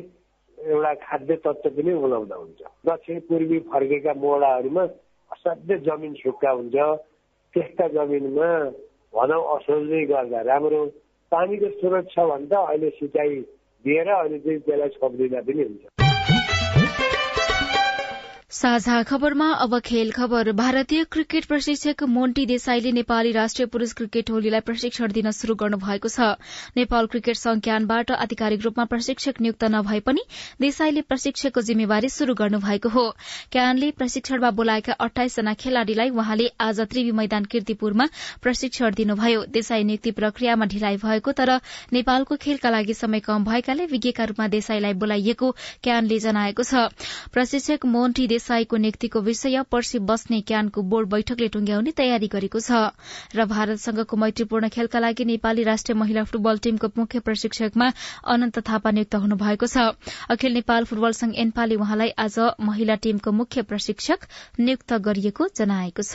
एउटा 0.57 0.93
खाद्य 1.05 1.35
तत्त्व 1.45 1.69
पनि 1.77 1.93
उलाउँदा 2.05 2.35
हुन्छ। 2.35 2.61
दक्षिण 2.85 3.19
पूर्वी 3.27 3.59
फर्केका 3.71 4.13
मोडाहरूमा 4.13 4.83
असाध्य 5.31 5.77
जमिन 5.87 6.13
सुक्खा 6.21 6.51
हुन्छ। 6.51 6.75
त्यस्ता 7.53 7.87
जमिनमा 7.95 8.49
भनौँ 9.15 9.43
असोजै 9.55 10.03
गर्दा 10.11 10.41
राम्रो। 10.51 10.85
पानीको 11.31 11.67
स्रोत 11.79 12.05
छ 12.11 12.19
भने 12.19 12.47
त 12.51 12.53
अहिले 12.53 12.89
सिँचाइ 12.99 13.29
दिएर 13.85 14.09
अनि 14.09 14.39
चाहिँ 14.39 14.59
त्यसलाई 14.59 14.89
छोपिदिँदा 14.89 15.41
पनि 15.47 15.63
हुन्छ। 15.63 15.94
साझा 18.55 19.01
खबरमा 19.03 19.47
अब 19.53 19.77
खेल 19.85 20.11
खबर। 20.11 20.51
भारतीय 20.51 21.03
क्रिकेट 21.11 21.45
प्रशिक्षक 21.45 22.03
मोन्टी 22.09 22.45
देसाईले 22.45 22.91
नेपाली 22.91 23.31
राष्ट्रिय 23.31 23.65
पुरूष 23.67 23.93
क्रिकेट 23.93 24.25
टोलीलाई 24.27 24.59
प्रशिक्षण 24.61 25.11
दिन 25.11 25.31
शुरू 25.31 25.55
गर्नु 25.55 25.77
भएको 25.77 26.07
छ। 26.07 26.27
नेपाल 26.77 27.07
क्रिकेट 27.07 27.35
संज्ञानबाट 27.35 28.11
आधिकारिक 28.13 28.61
रूपमा 28.63 28.85
प्रशिक्षक 28.85 29.41
नियुक्त 29.41 29.63
नभए 29.65 29.99
पनि 29.99 30.23
देसाईले 30.61 31.01
प्रशिक्षकको 31.01 31.61
जिम्मेवारी 31.61 32.09
शुरू 32.09 32.33
गर्नु 32.33 32.59
भएको 32.59 32.89
हो। 32.89 33.03
क्यानले 33.51 33.91
प्रशिक्षणमा 33.91 34.51
बोलाएका 34.51 34.93
अठाइस 35.03 35.35
जना 35.35 35.53
खेलाड़ीलाई 35.55 36.09
वहाँले 36.11 36.47
आज 36.59 36.79
त्रिवी 36.85 37.11
मैदान 37.11 37.45
किर्तिपुरमा 37.51 38.07
प्रशिक्षण 38.41 38.93
दिनुभयो। 38.93 39.43
देसाई 39.51 39.83
नियुक्ति 39.83 40.11
प्रक्रियामा 40.21 40.65
ढिलाइ 40.67 40.97
भएको 41.03 41.31
तर 41.33 41.53
नेपालको 41.91 42.35
खेलका 42.37 42.69
लागि 42.69 42.93
समय 42.93 43.19
कम 43.27 43.43
भएकाले 43.43 43.91
विज्ञका 43.91 44.31
रूपमा 44.31 44.47
देसाईलाई 44.55 44.93
बोलाइएको 44.95 45.51
क्यानले 45.83 46.19
जनाएको 46.21 46.63
छ। 46.63 46.87
प्रशिक्षक 47.33 47.85
मोन्टी 47.97 48.27
देसाईको 48.45 48.77
नियुक्तिको 48.77 49.19
विषय 49.25 49.61
पर्सि 49.71 49.99
बस्ने 50.05 50.39
क्यानको 50.41 50.81
बोर्ड 50.85 51.09
बैठकले 51.09 51.47
टुंग्याउने 51.49 51.91
तयारी 51.97 52.27
गरेको 52.29 52.59
छ 52.61 52.93
र 53.33 53.45
भारतसँगको 53.49 54.17
मैत्रीपूर्ण 54.21 54.69
खेलका 54.69 54.99
लागि 55.01 55.25
नेपाली 55.25 55.63
राष्ट्रिय 55.65 55.97
महिला 55.97 56.23
फुटबल 56.29 56.57
टीमको 56.61 56.87
मुख्य 56.93 57.19
प्रशिक्षकमा 57.25 57.87
अनन्त 58.29 58.59
थापा 58.69 58.91
नियुक्त 58.91 59.15
हुनु 59.17 59.35
भएको 59.35 59.65
छ। 59.65 59.97
अखिल 60.29 60.53
नेपाल 60.53 60.85
फुटबल 60.85 61.17
संघ 61.17 61.33
एन्पाले 61.41 61.75
उहाँलाई 61.81 62.13
आज 62.21 62.37
महिला 62.61 62.95
टीमको 63.01 63.33
मुख्य 63.33 63.65
प्रशिक्षक 63.65 64.29
नियुक्त 64.61 64.93
गरिएको 65.09 65.49
जनाएको 65.57 66.05
छ। 66.05 66.13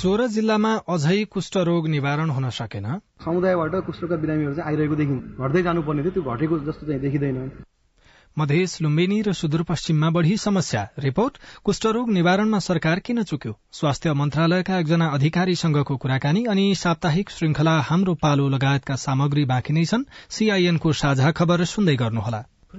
सोह्र 0.00 0.26
जिल्लामा 0.26 0.70
अझै 0.88 1.24
कुष्ठरोग 1.24 1.88
निवारण 1.88 2.30
हुन 2.30 2.48
सकेन? 2.50 2.84
समुदायबाट 3.24 3.74
कुष्ठरोगका 3.86 4.16
बिरामीहरू 4.16 4.54
चाहिँ 4.54 4.68
आइरहेको 4.68 4.96
देखिन्छ 4.96 5.22
घट्दै 5.40 5.62
जानुपर्ने 5.62 6.02
थियो। 6.02 6.10
त्यो 6.10 6.22
घटेको 6.22 6.58
जस्तो 6.58 6.86
चाहिँ 6.86 7.00
देखिँदैन। 7.00 7.50
मधेस 8.38 8.80
लुम्बिनी 8.82 9.20
र 9.22 9.32
सुदूरपश्चिममा 9.32 10.10
बढ़ी 10.10 10.36
समस्या। 10.36 10.88
रिपोर्ट 10.98 11.36
कुष्ठरोग 11.64 12.10
निवारणमा 12.10 12.58
सरकार 12.58 12.98
किन 12.98 13.22
चुक्यो? 13.22 13.52
स्वास्थ्य 13.72 14.12
मन्त्रालयका 14.12 14.78
एकजना 14.78 15.06
अधिकारीसँगको 15.08 15.96
कुराकानी 15.96 16.44
अनि 16.44 16.64
साप्ताहिक 16.74 17.30
श्रृंखला 17.30 17.76
हाम्रो 17.80 18.14
पालो 18.14 18.48
लगायतका 18.48 18.96
सामग्री 18.96 19.44
बाँकी 19.44 19.72
नै 19.72 19.84
छन्। 19.84 20.08
सीआईएनको 20.30 20.92
साझा 20.92 21.30
खबर 21.30 21.64
सुन्दै 21.64 21.96
गर्नुहोला। 21.96 22.42
खै 22.70 22.78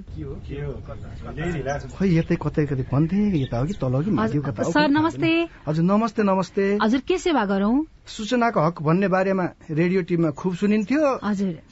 यतै 2.08 2.36
कतै 2.40 2.64
कतै 2.64 2.84
भन्थे। 2.92 3.40
यता 3.40 3.58
हो 3.58 3.66
कि 3.66 3.74
तल 3.76 4.02
कि 4.04 4.10
माथि 4.10 4.38
कता। 4.40 4.62
सर 4.72 4.88
नमस्ते। 4.88 5.48
हजुर 5.68 5.84
नमस्ते 5.84 6.22
नमस्ते। 6.22 6.78
हजुर 6.82 7.00
के 7.08 7.18
सेवा 7.18 7.44
गरौं? 7.44 7.84
सूचनाको 8.08 8.60
हक 8.60 8.82
भन्ने 8.82 9.08
बारेमा 9.08 9.44
रेडियो 9.70 10.02
टिममा 10.08 10.30
खुब 10.32 10.54
सुनिन्थ्यो। 10.56 11.20
हजुर। 11.24 11.71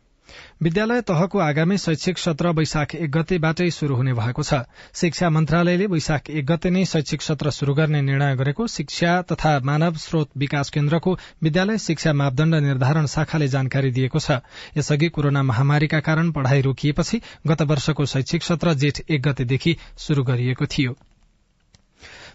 विद्यालय 0.63 1.01
तहको 1.01 1.39
आगामी 1.39 1.77
शैक्षिक 1.77 2.17
सत्र 2.17 2.49
वैशाख 2.49 2.95
एक 2.95 3.11
गतेबाटै 3.11 3.69
शुरू 3.69 3.95
हुने 3.95 4.13
भएको 4.13 4.43
छ। 4.43 4.53
शिक्षा 4.93 5.29
मन्त्रालयले 5.29 5.85
वैशाख 5.85 6.29
एक 6.29 6.45
गते 6.45 6.69
नै 6.69 6.85
शैक्षिक 6.85 7.21
सत्र 7.21 7.51
शुरू 7.51 7.73
गर्ने 7.73 8.01
निर्णय 8.01 8.35
गरेको 8.35 8.67
शिक्षा 8.67 9.21
तथा 9.21 9.59
मानव 9.59 9.95
स्रोत 9.97 10.29
विकास 10.37 10.69
केन्द्रको 10.69 11.17
विद्यालय 11.43 11.77
शिक्षा 11.77 12.13
मापदण्ड 12.13 12.55
निर्धारण 12.55 13.05
शाखाले 13.05 13.47
जानकारी 13.47 13.91
दिएको 13.91 14.19
छ। 14.19 14.39
यसअघि 14.77 15.09
कोरोना 15.09 15.43
महामारीका 15.43 15.99
कारण 15.99 16.31
पढ़ाई 16.31 16.61
रोकिएपछि 16.61 17.21
गत 17.47 17.61
वर्षको 17.61 18.05
शैक्षिक 18.05 18.43
सत्र 18.43 18.73
जेठ 18.73 19.01
एक 19.09 19.21
गतेदेखि 19.21 19.77
शुरू 19.97 20.23
गरिएको 20.23 20.65
थियो। 20.65 20.97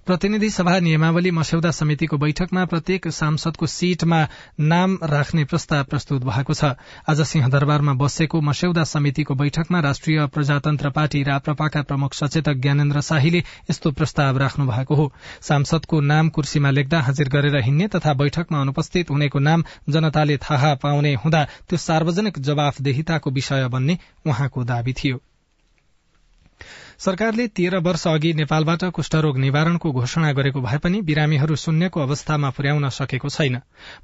प्रतिनिधि 0.07 0.49
सभा 0.51 0.79
नियमावली 0.79 1.31
मस्यौदा 1.31 1.71
समितिको 1.71 2.17
बैठकमा 2.17 2.65
प्रत्येक 2.65 3.09
सांसदको 3.11 3.67
सीटमा 3.67 4.21
नाम 4.63 4.95
राख्ने 5.05 5.45
प्रस्ताव 5.45 5.85
प्रस्तुत 5.85 6.23
भएको 6.25 6.55
छ। 6.55 6.71
आज 7.11 7.21
सिंहदरबारमा 7.23 7.95
बसेको 7.99 8.41
मस्यौदा 8.41 8.85
समितिको 8.87 9.35
बैठकमा 9.35 9.81
राष्ट्रिय 9.81 10.27
प्रजातन्त्र 10.31 10.91
पार्टी 10.91 11.23
राप्रपाका 11.23 11.83
प्रमुख 11.83 12.15
सचेतक 12.15 12.63
ज्ञानेन्द्र 12.63 13.01
शाहीले 13.03 13.43
यस्तो 13.71 13.91
प्रस्ताव 13.93 14.39
राख्नु 14.39 14.67
भएको 14.67 14.95
हो। 14.95 15.11
सांसदको 15.43 16.01
नाम 16.07 16.29
कुर्सीमा 16.31 16.71
लेख्दा 16.71 17.01
हाजिर 17.03 17.29
गरेर 17.29 17.63
हिँड्ने 17.65 17.89
तथा 17.91 18.15
बैठकमा 18.15 18.61
अनुपस्थित 18.61 19.11
हुनेको 19.11 19.39
नाम 19.43 19.65
जनताले 19.91 20.37
थाहा 20.39 20.75
पाउने 20.83 21.15
हुँदा 21.19 21.45
त्यो 21.67 21.79
सार्वजनिक 21.83 22.39
जवाफदेहिताको 22.41 23.31
विषय 23.33 23.69
बन्ने 23.69 23.99
उहाँको 24.27 24.65
दावी 24.65 24.93
थियो। 24.95 25.19
सरकारले 26.99 27.47
तेह्र 27.49 27.79
वर्ष 27.79 28.07
अघि 28.09 28.33
नेपालबाट 28.35 28.85
कुष्ठरोग 28.91 29.39
निवारणको 29.39 29.91
घोषणा 29.93 30.31
गरेको 30.33 30.61
भए 30.61 30.79
पनि 30.79 31.01
बिरामीहरू 31.01 31.57
शून्यको 31.57 32.01
अवस्थामा 32.01 32.51
पुर्याउन 32.51 32.89
सकेको 32.89 33.29
छैन। 33.29 33.59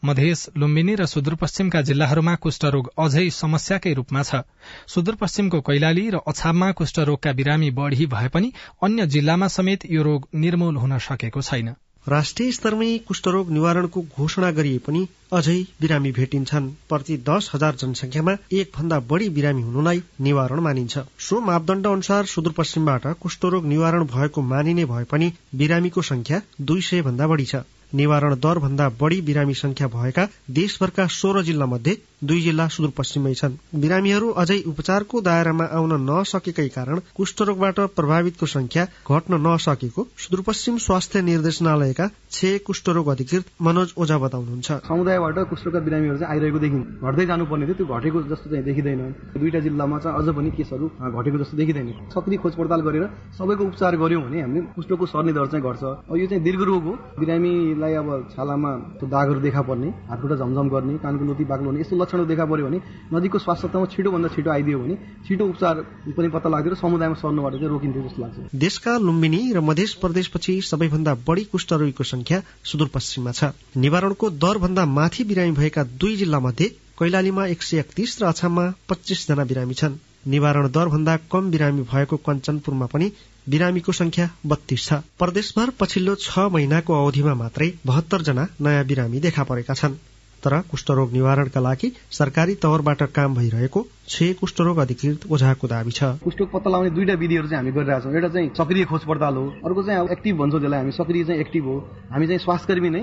मधेस 0.04 0.40
लुम्बिनी 0.56 0.94
र 0.94 1.06
सुदूरपश्चिमका 1.06 1.80
जिल्लाहरूमा 1.82 2.34
कुष्ठरोग 2.36 2.90
अझै 2.98 3.30
समस्याकै 3.30 3.92
रूपमा 3.92 4.22
छ। 4.22 4.44
सुदूरपश्चिमको 4.88 5.60
कैलाली 5.60 6.04
र 6.10 6.20
अछाममा 6.26 6.70
कुष्ठरोगका 6.72 7.32
बिरामी 7.32 7.70
बढ़ी 7.70 8.06
भए 8.06 8.28
पनि 8.28 8.52
अन्य 8.82 9.06
जिल्लामा 9.06 9.48
समेत 9.48 9.88
यो 9.90 10.02
रोग 10.02 10.28
निर्मूल 10.34 10.76
हुन 10.76 10.98
सकेको 10.98 11.42
छैन। 11.42 11.74
राष्ट्रिय 12.08 12.50
स्तरमै 12.52 12.86
कुष्ठरोग 13.08 13.50
निवारणको 13.52 14.00
घोषणा 14.18 14.50
गरिए 14.50 14.78
पनि 14.86 15.04
अझै 15.32 15.56
बिरामी 15.80 16.10
भेटिन्छन्। 16.12 16.68
प्रति 16.88 17.16
दस 17.28 17.50
हजार 17.54 17.74
जनसंख्यामा 17.74 18.32
एक 18.52 18.72
भन्दा 18.76 18.98
बढ़ी 19.10 19.28
बिरामी 19.28 19.62
हुनुलाई 19.62 20.02
निवारण 20.20 20.60
मानिन्छ। 20.60 20.98
सो 21.18 21.40
मापदण्ड 21.40 21.86
अनुसार 21.86 22.24
सुदूरपश्चिमबाट 22.26 23.06
कुष्ठरोग 23.20 23.66
निवारण 23.66 24.04
भएको 24.14 24.42
मानिने 24.42 24.84
भए 24.84 25.04
पनि 25.04 25.32
बिरामीको 25.54 26.02
संख्या 26.02 26.42
दुई 26.60 26.80
सय 26.82 27.02
भन्दा 27.02 27.26
बढ़ी 27.26 27.44
छ। 27.44 27.62
निवारण 27.94 28.34
दर 28.34 28.58
भन्दा 28.58 28.88
बढ़ी 29.00 29.20
बिरामी 29.20 29.54
संख्या 29.54 29.86
भएका 29.88 30.28
देशभरका 30.50 31.06
सोह्र 31.12 31.42
जिल्ला 31.42 31.66
मध्ये 31.66 31.96
दुई 32.22 32.40
जिल्ला 32.40 32.66
सुदूरपश्चिमै 32.68 33.32
छन्। 33.34 33.54
बिरामीहरू 33.74 34.28
अझै 34.38 34.58
उपचारको 34.70 35.20
दायरामा 35.20 35.64
आउन 35.74 35.92
नसकेकै 36.00 36.66
कारण 36.68 36.98
कुष्ठरोगबाट 37.16 37.78
प्रभावितको 37.96 38.46
संख्या 38.46 38.84
घट्न 39.08 39.32
नसकेको 39.46 40.06
सुदूरपश्चिम 40.16 40.76
स्वास्थ्य 40.86 41.22
निर्देशनालयका 41.22 42.06
छे 42.30 42.50
कुष्ठरोग 42.66 43.08
अधिकृत 43.08 43.44
मनोज 43.60 43.94
ओझा 43.98 44.18
बताउनुहुन्छ। 44.18 44.68
समुदायबाट 44.86 45.38
कुष्ठरोगका 45.50 45.80
बिरामीहरू 45.80 46.18
चाहिँ 46.18 46.32
आइरहेको 46.32 46.58
देखिन्छ 46.58 46.86
घट्दै 47.02 47.26
जानुपर्ने 47.26 47.66
थियो 47.66 47.76
त्यो 47.76 47.86
घटेको 47.90 48.22
जस्तो 48.30 48.50
चाहिँ 48.50 48.64
देखिँदैन। 48.64 49.00
दुईटा 49.36 49.60
जिल्लामा 49.66 49.98
चाहिँ 49.98 50.14
अझ 50.18 50.28
पनि 50.36 50.50
केसहरू 50.56 50.86
घटेको 51.10 51.38
जस्तो 51.42 51.56
देखिँदैन। 51.56 51.88
सक्रिय 52.14 52.38
खोज 52.38 52.54
पडताल 52.54 52.80
गरेर 52.86 53.04
सबैको 53.34 53.62
उपचार 53.64 53.96
गर्यौँ 53.98 54.22
भने 54.22 54.40
हामीले 54.40 54.60
कुष्ठको 54.78 55.06
सर्ने 55.10 55.32
दर 55.32 55.46
चाहिँ 55.50 55.64
घट्छ। 55.66 55.82
यो 56.14 56.26
चाहिँ 56.30 56.42
दीर्घ 56.46 56.62
रोग 56.62 56.82
हो। 56.86 56.92
बिरामीलाई 57.18 57.94
अब 57.98 58.08
छालामा 58.30 58.70
दागहरू 59.04 59.40
देखा 59.42 59.62
पर्ने 59.68 59.88
हातखुट्टा 60.08 60.36
झमझम 60.38 60.66
गर्ने 60.70 60.94
कानको 61.02 61.24
लोती 61.26 61.44
बाक्लो 61.50 61.68
हुने 61.68 61.80
यस्तो 61.82 61.96
लक्षणहरू 62.12 62.28
देखा 62.28 62.44
पर्यो 62.44 62.66
भने 62.66 62.78
नजिकको 63.12 63.38
स्वास्थ्य 63.38 63.68
तहमा 63.72 63.86
छिटोभन्दा 63.92 64.28
छिटो 64.28 64.50
आइदियो 64.52 64.78
भने 64.78 64.94
छिटो 65.26 65.44
उपचार 65.44 65.74
पनि 66.12 66.28
पत्ता 66.28 66.48
लाग्थ्यो 66.48 66.72
र 66.72 66.76
समुदायमा 66.76 67.16
सर्नुबाट 67.16 67.52
चाहिँ 67.52 67.68
रोकिन्थ्यो 67.68 68.02
जस्तो 68.02 68.22
लाग्छ। 68.22 68.36
देशका 68.54 68.92
लुम्बिनी 68.98 69.40
र 69.52 69.60
मध्य 69.60 69.86
प्रदेशपछि 70.02 70.60
सबैभन्दा 70.62 71.12
बढी 71.26 71.44
कुष्ठरोगीको 71.52 72.04
संख्या 72.04 72.42
सुदूरपश्चिममा 72.64 73.32
छ। 73.32 73.56
निवारणको 73.76 74.30
दरभन्दा 74.36 74.84
माथि 74.86 75.24
बिरामी 75.24 75.52
भएका 75.56 75.82
दुई 75.96 76.16
जिल्ला 76.16 76.40
मध्ये 76.40 76.68
कैलालीमा 77.00 77.46
एक 77.48 77.62
सय 77.62 77.78
एकतीस 77.78 78.18
र 78.22 78.24
अछाममा 78.26 78.64
पच्चीस 78.88 79.28
जना 79.28 79.44
बिरामी 79.44 79.74
छन्। 79.74 80.00
निवारण 80.32 80.68
दरभन्दा 80.68 81.16
कम 81.32 81.50
बिरामी 81.50 81.82
भएको 81.90 82.16
कञ्चनपुरमा 82.26 82.86
पनि 82.86 83.10
बिरामीको 83.48 83.92
संख्या 83.92 84.28
बत्तीस 84.46 84.86
छ। 84.86 85.02
प्रदेशभर 85.18 85.70
पछिल्लो 85.80 86.14
छ 86.20 86.46
महिनाको 86.52 86.92
अवधिमा 86.94 87.34
मात्रै 87.34 87.72
बहत्तर 87.86 88.22
जना 88.22 88.46
नयाँ 88.60 88.84
बिरामी 88.86 89.20
देखा 89.20 89.42
परेका 89.42 89.74
छन्। 89.74 89.98
तर 90.44 90.60
कुष्ठरोग 90.70 91.12
निवारणका 91.12 91.60
लागि 91.60 91.88
सरकारी 92.10 92.54
तवरबाट 92.62 93.02
काम 93.16 93.34
भइरहेको 93.34 93.80
छे 94.08 94.32
कुष्ठरोग 94.40 94.78
अधिकृत 94.84 95.26
ओझाको 95.30 95.66
दावी 95.68 95.90
छ। 95.90 96.02
कुष्ठरोग 96.24 96.48
पत्ता 96.52 96.70
लगाउने 96.70 96.90
दुईटा 96.90 97.14
विधिहरू 97.22 97.48
चाहिँ 97.48 97.58
हामी 97.58 97.72
गरिरहेको 97.72 98.02
छौँ 98.04 98.14
एउटा 98.14 98.28
चाहिँ 98.28 98.48
सक्रिय 98.58 98.84
खोज 98.90 99.04
पडताल 99.08 99.34
हो। 99.36 99.44
अर्को 99.66 99.82
चाहिँ 99.82 100.08
एक्टिभ 100.10 100.36
भन्छौँ 100.36 100.60
त्यसलाई 100.60 100.78
हामी। 100.78 100.92
सक्रिय 100.92 101.24
चाहिँ 101.24 101.40
एक्टिभ 101.40 101.64
हो। 101.64 101.76
हामी 102.12 102.26
चाहिँ 102.26 102.38
स्वास्थ्यकर्मी 102.38 102.90
नै 102.90 103.02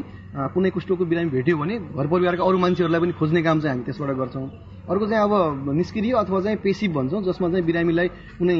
कुनै 0.53 0.69
कुष्ठको 0.75 1.05
बिरामी 1.05 1.29
भेट्यो 1.29 1.57
भने 1.57 1.75
घर 1.95 2.07
परिवारका 2.07 2.43
अरू 2.43 2.57
मान्छेहरूलाई 2.59 3.01
पनि 3.01 3.13
खोज्ने 3.19 3.41
काम 3.43 3.57
चाहिँ 3.61 3.71
हामी 3.73 3.83
त्यसबाट 3.87 4.15
गर्छौँ। 4.19 4.47
अर्को 4.89 5.05
चाहिँ 5.05 5.23
अब 5.23 5.71
निष्क्रिय 5.77 6.13
अथवा 6.17 6.39
चाहिँ 6.41 6.57
पेसिभ 6.65 6.91
भन्छौँ 6.93 7.21
जसमा 7.23 7.47
चाहिँ 7.49 7.65
बिरामीलाई 7.65 8.07
कुनै 8.39 8.57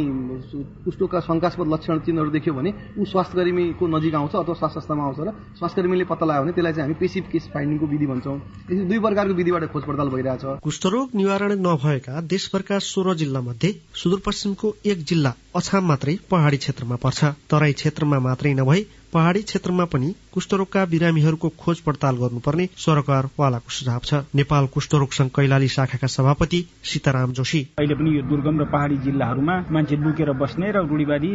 कुष्ठका 0.86 1.20
शङ्कास्पद 1.26 1.68
लक्षण 1.74 2.00
चिन्हहरू 2.06 2.30
देख्यो 2.32 2.54
भने 2.54 2.74
ऊ 3.00 3.06
स्वास्थ्यकर्मीको 3.10 3.88
नजिक 3.88 4.16
आउँछ 4.16 4.36
अथवा 4.36 4.54
स्वास्थ्य 4.54 4.80
संस्थामा 4.80 5.04
आउँछ 5.04 5.20
र 5.20 5.34
स्वास्थ्यकर्मीले 5.58 6.06
पत्ता 6.06 6.26
लगायो 6.26 6.44
भने 6.44 6.54
त्यसलाई 6.54 6.74
चाहिँ 6.74 6.86
हामी 6.86 7.00
पेसिभ 7.02 7.24
केस 7.32 7.50
फाइन्डिङको 7.50 7.86
विधि 7.86 8.06
भन्छौँ। 8.06 8.38
त्यसरी 8.68 8.86
दुई 8.86 9.00
प्रकारको 9.00 9.34
विधिबाट 9.34 9.64
खोज 9.74 9.84
पडताल 9.90 10.10
भइरहेछ। 10.10 10.44
कुष्ठरोग 10.62 11.10
निवारण 11.16 11.52
नभएका 11.66 12.22
देशभरका 12.30 12.80
सोह्र 12.80 13.14
जिल्ला 13.16 13.42
मध्ये 13.42 13.70
सुदूरपश्चिमको 13.96 14.68
एक 14.86 15.04
जिल्ला 15.10 15.34
अछाम 15.56 15.84
मात्रै 15.88 16.18
पहाड़ी 16.30 16.58
क्षेत्रमा 16.58 16.96
पर्छ। 17.04 17.20
तराई 17.50 17.74
क्षेत्रमा 17.74 18.20
मात्रै 18.20 18.54
नभई 18.54 18.82
पहाड़ी 19.14 19.42
क्षेत्रमा 19.42 19.86
पनि 19.86 20.14
कुष्ठरोगका 20.34 20.86
बिरामीहरूको 20.86 21.50
खोज 21.60 21.80
पड़ताल 21.82 22.16
गर्नुपर्ने 22.16 22.66
सरकारवालाको 22.78 23.70
सुझाव 23.70 24.02
छ। 24.06 24.14
नेपाल 24.36 24.66
कुष्ठरोग 24.68 25.12
संघ 25.12 25.30
कैलाली 25.36 25.68
शाखाका 25.68 26.08
सभापति 26.08 26.60
सीताराम 26.84 27.32
जोशी। 27.34 27.62
अहिले 27.80 27.96
पनि 27.96 28.16
यो 28.18 28.22
दुर्गम 28.30 28.60
र 28.62 28.66
पहाड़ी 28.70 28.98
जिल्लाहरूमा 29.00 29.56
मान्छे 29.72 29.96
लुकेर 29.98 30.32
बस्ने 30.38 30.72
र 30.72 30.86
रूढीवादी 30.86 31.32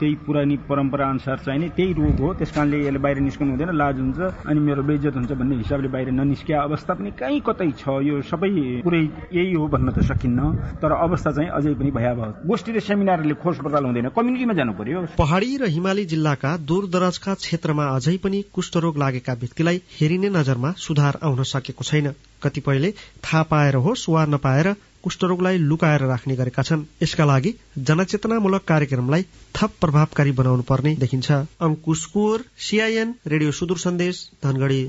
त्यही 0.00 0.14
पुरानी 0.24 0.56
परम्परा 0.68 1.08
अनुसार 1.08 1.38
चाहिने 1.44 1.68
त्यही 1.76 1.92
रोग 1.92 2.20
हो। 2.20 2.32
त्यस 2.34 2.50
कारणले 2.50 2.78
यसले 2.80 2.98
बाहिर 2.98 3.18
निस्कनु 3.20 3.50
हुँदैन 3.50 3.72
लाज 3.76 3.96
हुन्छ 4.00 4.18
अनि 4.48 4.60
मेरो 4.60 4.82
बेइज्जत 4.88 5.14
हुन्छ 5.16 5.32
भन्ने 5.32 5.56
हिसाबले 5.56 5.88
बाहिर 5.88 6.10
ननिस्किया 6.12 6.62
अवस्था 6.62 6.94
पनि 6.94 7.10
कहीँ 7.20 7.40
कतै 7.44 7.70
छ। 7.76 8.00
यो 8.08 8.22
सबै 8.24 8.50
पुरै 8.88 9.02
यही 9.36 9.52
हो 9.52 9.68
भन्न 9.68 9.92
त 9.92 10.00
सकिन्न। 10.08 10.80
तर 10.80 10.92
अवस्था 10.96 11.30
चाहिँ 11.36 11.50
अझै 11.52 11.74
पनि 11.76 11.90
भयावह। 11.92 12.48
गोष्ठी 12.48 12.72
र 12.72 12.80
सेमिनारले 12.80 13.34
खोज 13.36 13.56
पड़ताल 13.60 13.84
हुँदैन। 13.84 14.08
कम्युनिटीमा 14.16 14.54
जानु 14.56 14.72
पर्यो। 14.72 15.04
पहाड़ी 15.18 15.56
र 15.56 15.68
हिमाली 15.68 16.04
जिल्लाका 16.08 16.56
दूर 16.64 16.88
दराजका 17.18 17.34
क्षेत्रमा 17.34 17.84
अझै 17.90 18.16
पनि 18.22 18.38
कुष्ठरोग 18.54 18.98
लागेका 18.98 19.32
व्यक्तिलाई 19.34 19.80
हेरिने 19.90 20.28
नजरमा 20.30 20.70
सुधार 20.78 21.18
आउन 21.22 21.42
सकेको 21.42 21.84
छैन। 21.84 22.14
कतिपयले 22.42 22.90
थाहा 23.24 23.42
पाएर 23.50 23.74
होस् 23.76 24.08
वा 24.08 24.24
नपाएर 24.26 24.72
कुष्ठरोगलाई 25.02 25.58
लुकाएर 25.60 26.02
राख्ने 26.06 26.36
गरेका 26.36 26.62
छन्। 26.62 26.84
यसका 27.02 27.24
लागि 27.24 27.54
जनचेतनामूलक 27.80 28.62
कार्यक्रमलाई 28.64 29.22
थप 29.54 29.70
प्रभावकारी 29.80 30.32
बनाउनु 30.32 30.62
पर्ने 30.62 30.94
देखिन्छ। 30.96 31.30
अंकुश 31.60 32.04
कुवर 32.06 32.44
सीआईएन 32.58 33.14
रेडियो 33.26 33.50
सुदूर 33.52 33.78
सन्देश 33.78 34.22
धनगढ़ी। 34.44 34.80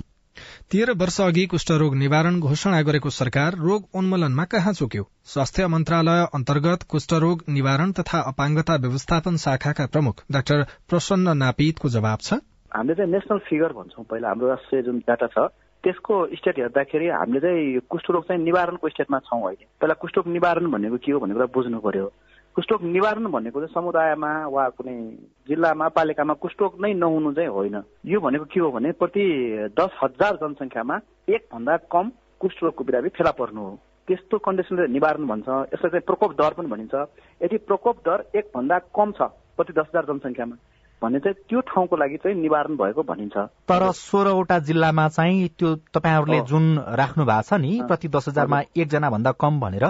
तेह्र 0.72 0.94
वर्ष 0.94 1.20
अघि 1.22 1.46
कुष्ठरोग 1.46 1.96
निवारण 1.98 2.40
घोषणा 2.40 2.82
गरेको 2.82 3.10
सरकार 3.10 3.56
रोग 3.58 3.86
उन्मूलनमा 3.96 4.44
कहाँ 4.46 4.74
चुक्यो? 4.74 5.04
स्वास्थ्य 5.26 5.68
मन्त्रालय 5.68 6.22
अन्तर्गत 6.34 6.84
कुष्ठरोग 6.90 7.42
निवारण 7.50 7.92
तथा 7.92 8.20
अपाङ्गता 8.32 8.76
व्यवस्थापन 8.76 9.38
शाखाका 9.38 9.86
प्रमुख 9.86 10.22
डाक्टर 10.32 10.64
प्रसन्न 10.90 11.38
नापितको 11.38 11.90
जवाब 11.90 12.20
छ। 12.22 12.38
हामीले 12.70 12.96
चाहिँ 12.96 13.12
नेसनल 13.12 13.40
फिगर 13.50 13.74
भन्छौँ। 13.74 14.06
पहिला 14.06 14.28
हाम्रो 14.30 14.48
राष्ट्रिय 14.48 14.82
जुन 14.82 15.00
डाटा 15.10 15.28
छ 15.34 15.50
त्यसको 15.84 16.16
स्टेट 16.38 16.60
हेर्दाखेरि 16.60 17.08
हामीले 17.18 17.40
चाहिँ 17.40 17.80
कुष्ठरोग 17.90 18.24
चाहिँ 18.30 18.44
निवारणको 18.44 18.90
स्टेटमा 18.90 19.20
छौँ 19.26 19.42
अहिले। 19.42 19.66
पहिला 19.82 19.94
कुष्ठरोग 19.98 20.28
निवारण 20.38 20.70
भनेको 20.70 20.98
के 21.02 21.12
हो 21.12 21.20
भन्ने 21.20 21.34
कुरा 21.34 21.50
बुझ्नु 21.50 21.80
पर्यो। 21.82 22.06
कुष्ठरोग 22.60 22.84
निवारण 22.84 23.26
भनेको 23.32 23.60
चाहिँ 23.60 23.74
समुदायमा 23.74 24.32
वा 24.52 24.67
कुनै 24.76 24.95
जिल्लामा 25.48 25.88
पालिकामा 25.95 26.34
कुष्ठरोग 26.43 26.74
नै 26.84 26.91
नहुनु 26.93 27.32
चाहिँ 27.32 27.50
होइन। 27.50 27.76
यो 28.04 28.19
भनेको 28.19 28.45
के 28.52 28.60
हो 28.60 28.72
भने 28.76 28.91
प्रति 29.00 29.24
दस 29.80 29.95
हजार 30.04 30.36
जनसङ्ख्यामा 30.43 30.95
एकभन्दा 31.30 31.76
कम 31.88 32.12
कुष्ठरोगको 32.39 32.84
बिरामी 32.84 33.10
फेला 33.15 33.32
पर्नु 33.32 33.62
हो। 33.63 33.72
त्यस्तो 34.08 34.38
कन्डिसनले 34.43 34.88
निवारण 34.91 35.24
भन्छ। 35.32 35.48
यसलाई 35.72 35.91
चाहिँ 35.95 36.04
प्रकोप 36.04 36.32
दर 36.36 36.54
पनि 36.60 36.67
भनिन्छ। 36.67 36.95
यदि 37.41 37.58
प्रकोप 37.63 37.98
दर 38.04 38.28
एकभन्दा 38.36 38.78
कम 38.91 39.12
छ 39.15 39.32
प्रति 39.56 39.74
दस 39.80 39.88
हजार 39.95 40.12
जनसङ्ख्यामा 40.12 40.56
भने 41.02 41.19
चाहिँ 41.24 41.36
त्यो 41.48 41.60
ठाउँको 41.63 41.95
लागि 41.95 42.17
चाहिँ 42.19 42.36
निवारण 42.36 42.76
भएको 42.76 43.04
भनिन्छ। 43.08 43.38
तर 43.72 43.91
सोह्रवटा 43.95 44.60
जिल्लामा 44.67 45.08
चाहिँ 45.08 45.48
त्यो 45.56 45.76
तपाईँहरूले 45.95 46.39
जुन 46.43 46.65
राख्नु 47.00 47.24
भएको 47.24 47.48
छ 47.48 47.62
नि 47.63 47.72
प्रति 47.88 48.08
दस 48.12 48.28
हजारमा 48.30 48.60
एकजना 48.76 49.10
भन्दा 49.10 49.32
कम 49.39 49.60
भनेर 49.60 49.86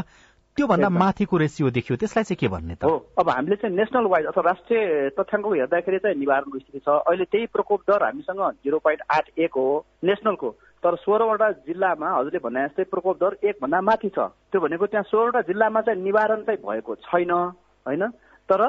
त्योभन्दा 0.60 0.90
माथिको 0.92 1.38
रेसियो 1.40 1.70
देखियो। 1.72 1.96
त्यसलाई 1.96 2.24
चाहिँ 2.28 2.36
के 2.36 2.48
भन्ने 2.52 2.76
त? 2.76 2.84
हो 2.84 2.96
अब 3.16 3.30
हामीले 3.30 3.56
चाहिँ 3.56 3.76
नेसनल 3.76 4.06
वाइज 4.12 4.26
अथवा 4.28 4.44
राष्ट्रिय 4.44 5.10
तथ्याङ्क 5.16 5.46
हेर्दाखेरि 5.48 5.98
चाहिँ 6.04 6.18
निवारणको 6.20 6.60
स्थिति 6.60 6.80
छ। 6.84 6.90
अहिले 7.08 7.26
त्यही 7.32 7.46
प्रकोप 7.56 7.82
दर 7.88 8.04
हामीसँग 8.04 8.42
जिरो 8.68 8.78
पोइन्ट 8.84 9.02
आठ 9.08 9.26
एक 9.40 9.54
हो 9.56 9.66
नेसनलको 10.04 10.50
तर 10.84 10.96
सोह्रवटा 11.00 11.48
जिल्लामा 11.64 12.08
हजुरले 12.12 12.40
भने 12.44 12.68
जस्तै 12.68 12.84
प्रकोप 12.92 13.16
दर 13.24 13.32
एकभन्दा 13.40 13.80
माथि 13.88 14.10
छ। 14.12 14.20
त्यो 14.52 14.60
भनेको 14.60 14.86
त्यहाँ 14.92 15.08
सोह्रवटा 15.08 15.42
जिल्लामा 15.48 15.82
चाहिँ 15.82 16.04
निवारण 16.04 16.44
चाहिँ 16.44 16.60
भएको 16.60 16.96
छैन 17.08 17.32
होइन? 17.32 18.04
तर 18.50 18.62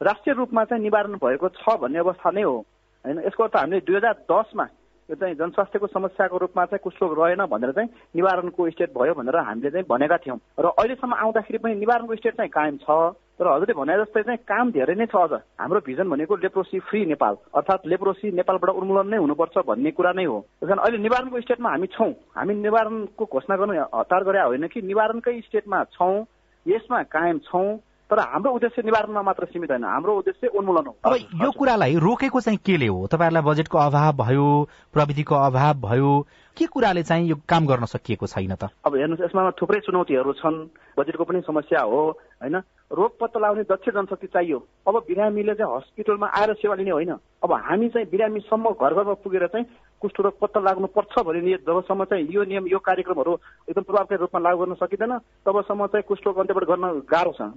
राष्ट्रिय 0.00 0.34
रूपमा 0.34 0.64
चाहिँ 0.66 0.82
निवारण 0.82 1.14
भएको 1.22 1.48
छ 1.62 1.78
भन्ने 1.78 1.98
अवस्था 1.98 2.30
नै 2.34 2.42
हो 2.42 2.56
होइन? 3.04 3.22
यसको 3.22 3.42
अर्थ 3.42 3.56
हामीले 3.56 3.80
दुई 3.86 3.96
हजार 3.96 4.14
दसमा 4.26 4.64
यो 5.08 5.14
चाहिँ 5.14 5.34
जनस्वास्थ्यको 5.34 5.86
समस्याको 5.86 6.36
रूपमा 6.36 6.64
चाहिँ 6.66 6.82
कुष्ठरोग 6.82 7.12
रहेन 7.14 7.44
भनेर 7.46 7.70
चाहिँ 7.72 7.88
निवारणको 8.16 8.70
स्टेट 8.70 8.90
भयो 8.90 9.14
भनेर 9.14 9.36
हामीले 9.38 9.70
चाहिँ 9.70 9.86
भनेका 9.86 10.16
थियौँ। 10.18 10.38
र 10.58 10.66
अहिलेसम्म 10.66 11.14
आउँदाखेरि 11.14 11.58
पनि 11.62 11.74
निवारणको 11.78 12.14
स्टेट 12.16 12.34
चाहिँ 12.36 12.50
कायम 12.50 12.76
छ। 12.82 13.14
तर 13.38 13.46
हजुरले 13.46 13.74
भने 13.78 13.94
जस्तै 14.02 14.22
चाहिँ 14.26 14.38
काम 14.42 14.70
धेरै 14.74 14.94
नै 14.98 15.06
छ 15.06 15.14
अझ। 15.14 15.32
हाम्रो 15.62 15.80
भिजन 15.86 16.10
भनेको 16.10 16.36
लेप्रोसी 16.42 16.78
फ्री 16.90 17.04
नेपाल 17.06 17.34
अर्थात् 17.54 17.86
लेप्रोसी 17.86 18.32
नेपालबाट 18.34 18.70
उन्मूलन 18.74 19.06
नै 19.06 19.18
हुनुपर्छ 19.22 19.56
भन्ने 19.62 19.90
कुरा 19.94 20.12
नै 20.18 20.24
हो। 20.24 20.40
कारण 20.64 20.78
अहिले 20.82 20.98
निवारणको 20.98 21.40
स्टेटमा 21.40 21.70
हामी 21.70 21.86
छौँ। 21.86 22.12
हामी 22.34 22.54
निवारणको 22.66 23.24
घोषणा 23.30 23.56
गर्नु 23.56 23.74
हतार 23.94 24.22
गरे 24.24 24.40
होइन 24.42 24.66
कि 24.66 24.82
निवारणकै 24.82 25.38
स्टेटमा 25.46 25.84
छौँ। 25.94 26.24
यसमा 26.66 27.02
कायम 27.14 27.38
छौँ। 27.46 27.78
तर 28.10 28.18
हाम्रो 28.18 28.52
उद्देश्य 28.54 28.82
निवारणमा 28.84 29.22
मात्र 29.22 29.44
सीमित 29.50 29.70
होइन। 29.70 29.84
हाम्रो 29.84 30.16
उद्देश्य 30.18 30.46
उन्मूलन 30.46 30.86
हो। 30.86 30.94
अब 31.04 31.42
यो 31.42 31.50
कुरालाई 31.50 31.94
रोकेको 31.98 32.40
चाहिँ 32.40 32.58
केले 32.62 32.86
हो? 32.86 33.06
तपाईँहरूलाई 33.10 33.42
बजेटको 33.42 33.78
अभाव 33.78 34.12
भयो 34.22 34.46
प्रविधिको 34.94 35.34
अभाव 35.34 35.74
भयो 35.82 36.12
के 36.56 36.66
कुराले 36.66 37.02
चाहिँ 37.02 37.28
यो 37.28 37.36
काम 37.48 37.66
गर्न 37.66 37.84
सकिएको 37.84 38.26
छैन 38.26 38.54
त? 38.54 38.70
अब 38.86 38.94
हेर्नुहोस् 38.94 39.24
यसमा 39.26 39.50
थुप्रै 39.58 39.80
चुनौतीहरू 39.82 40.32
छन्। 40.38 40.56
बजेटको 40.98 41.24
पनि 41.24 41.40
समस्या 41.42 41.82
हो 41.82 42.00
होइन? 42.40 42.56
रोग 42.94 43.18
पत्ता 43.18 43.40
लगाउने 43.42 43.62
दक्ष 43.66 43.90
जनशक्ति 43.90 44.26
चाहियो। 44.26 44.58
अब 44.86 44.94
बिरामीले 45.10 45.54
चाहिँ 45.54 45.76
हस्पिटलमा 45.76 46.26
आएर 46.30 46.52
सेवा 46.62 46.74
लिने 46.78 46.90
होइन। 46.90 47.12
अब 47.42 47.52
हामी 47.52 47.88
चाहिँ 47.90 48.06
बिरामीसम्म 48.06 48.70
घर 48.70 48.94
घरमा 48.94 49.14
पुगेर 49.20 49.46
चाहिँ 49.50 49.66
कुष्ठरोग 50.00 50.38
पत्ता 50.40 50.60
लाग्नु 50.62 50.86
पर्छ 50.94 51.26
भन्ने 51.26 51.58
जबसम्म 51.66 52.04
चाहिँ 52.04 52.28
यो 52.30 52.44
नियम 52.46 52.66
यो 52.70 52.78
कार्यक्रमहरू 52.78 53.32
एकदम 53.68 53.82
प्रभावकारी 53.82 54.20
रूपमा 54.22 54.40
लागू 54.40 54.64
गर्न 54.64 54.74
सकिँदैन। 54.80 55.18
तबसम्म 55.44 55.86
चाहिँ 55.90 56.06
कुष्ठरोग 56.08 56.38
अन्त्यबाट 56.38 56.64
गर्न 56.64 56.84
गाह्रो 57.04 57.32
छ। 57.36 57.52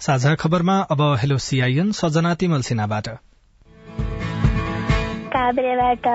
साझा 0.00 0.34
खबरमा 0.34 0.76
अब 0.90 1.00
हेलो 1.22 1.36
सिआइएन 1.38 1.90
सजना 1.92 2.34
तिमल 2.34 2.60
सिन्हाबाट। 2.60 3.08
काभ्रेबाट 5.34 6.06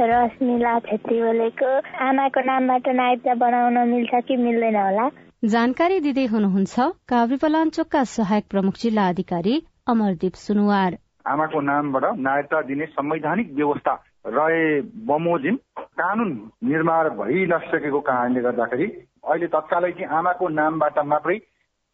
रश्मिला 0.00 0.78
छेत्री 0.78 1.20
बोलेको 1.22 1.70
आमाको 2.04 2.40
नामबाट 2.40 2.88
नाइजा 2.94 3.34
बनाउन 3.34 3.78
मिल्छ 3.88 4.22
कि 4.28 4.36
मिल्दैन 4.36 4.76
होला? 4.76 5.08
जानकारी 5.44 6.00
दिँदै 6.00 6.24
हुनुहुन्छ 6.26 6.74
काभ्रेपलाञ्चोकका 7.08 8.02
सहायक 8.04 8.44
प्रमुख 8.50 8.74
जिल्ला 8.76 9.08
अधिकारी 9.08 9.54
अमरदीप 9.88 10.34
सुनुवार। 10.34 10.96
आमाको 11.26 11.60
नामबाट 11.60 12.04
नायरता 12.18 12.60
दिने 12.62 12.86
संवैधानिक 12.86 13.52
व्यवस्था 13.54 13.94
रहे 14.26 14.80
बमोजिम 15.06 15.56
कानून 16.00 16.30
निर्माण 16.64 17.08
भइ 17.18 17.44
नसकेको 17.46 18.00
कारणले 18.00 18.40
गर्दाखेरि 18.40 18.86
अहिले 19.24 19.46
तत्कालै 19.46 19.90
चाहिँ 19.90 20.16
आमाको 20.18 20.48
नामबाट 20.48 20.98
मात्रै 21.04 21.36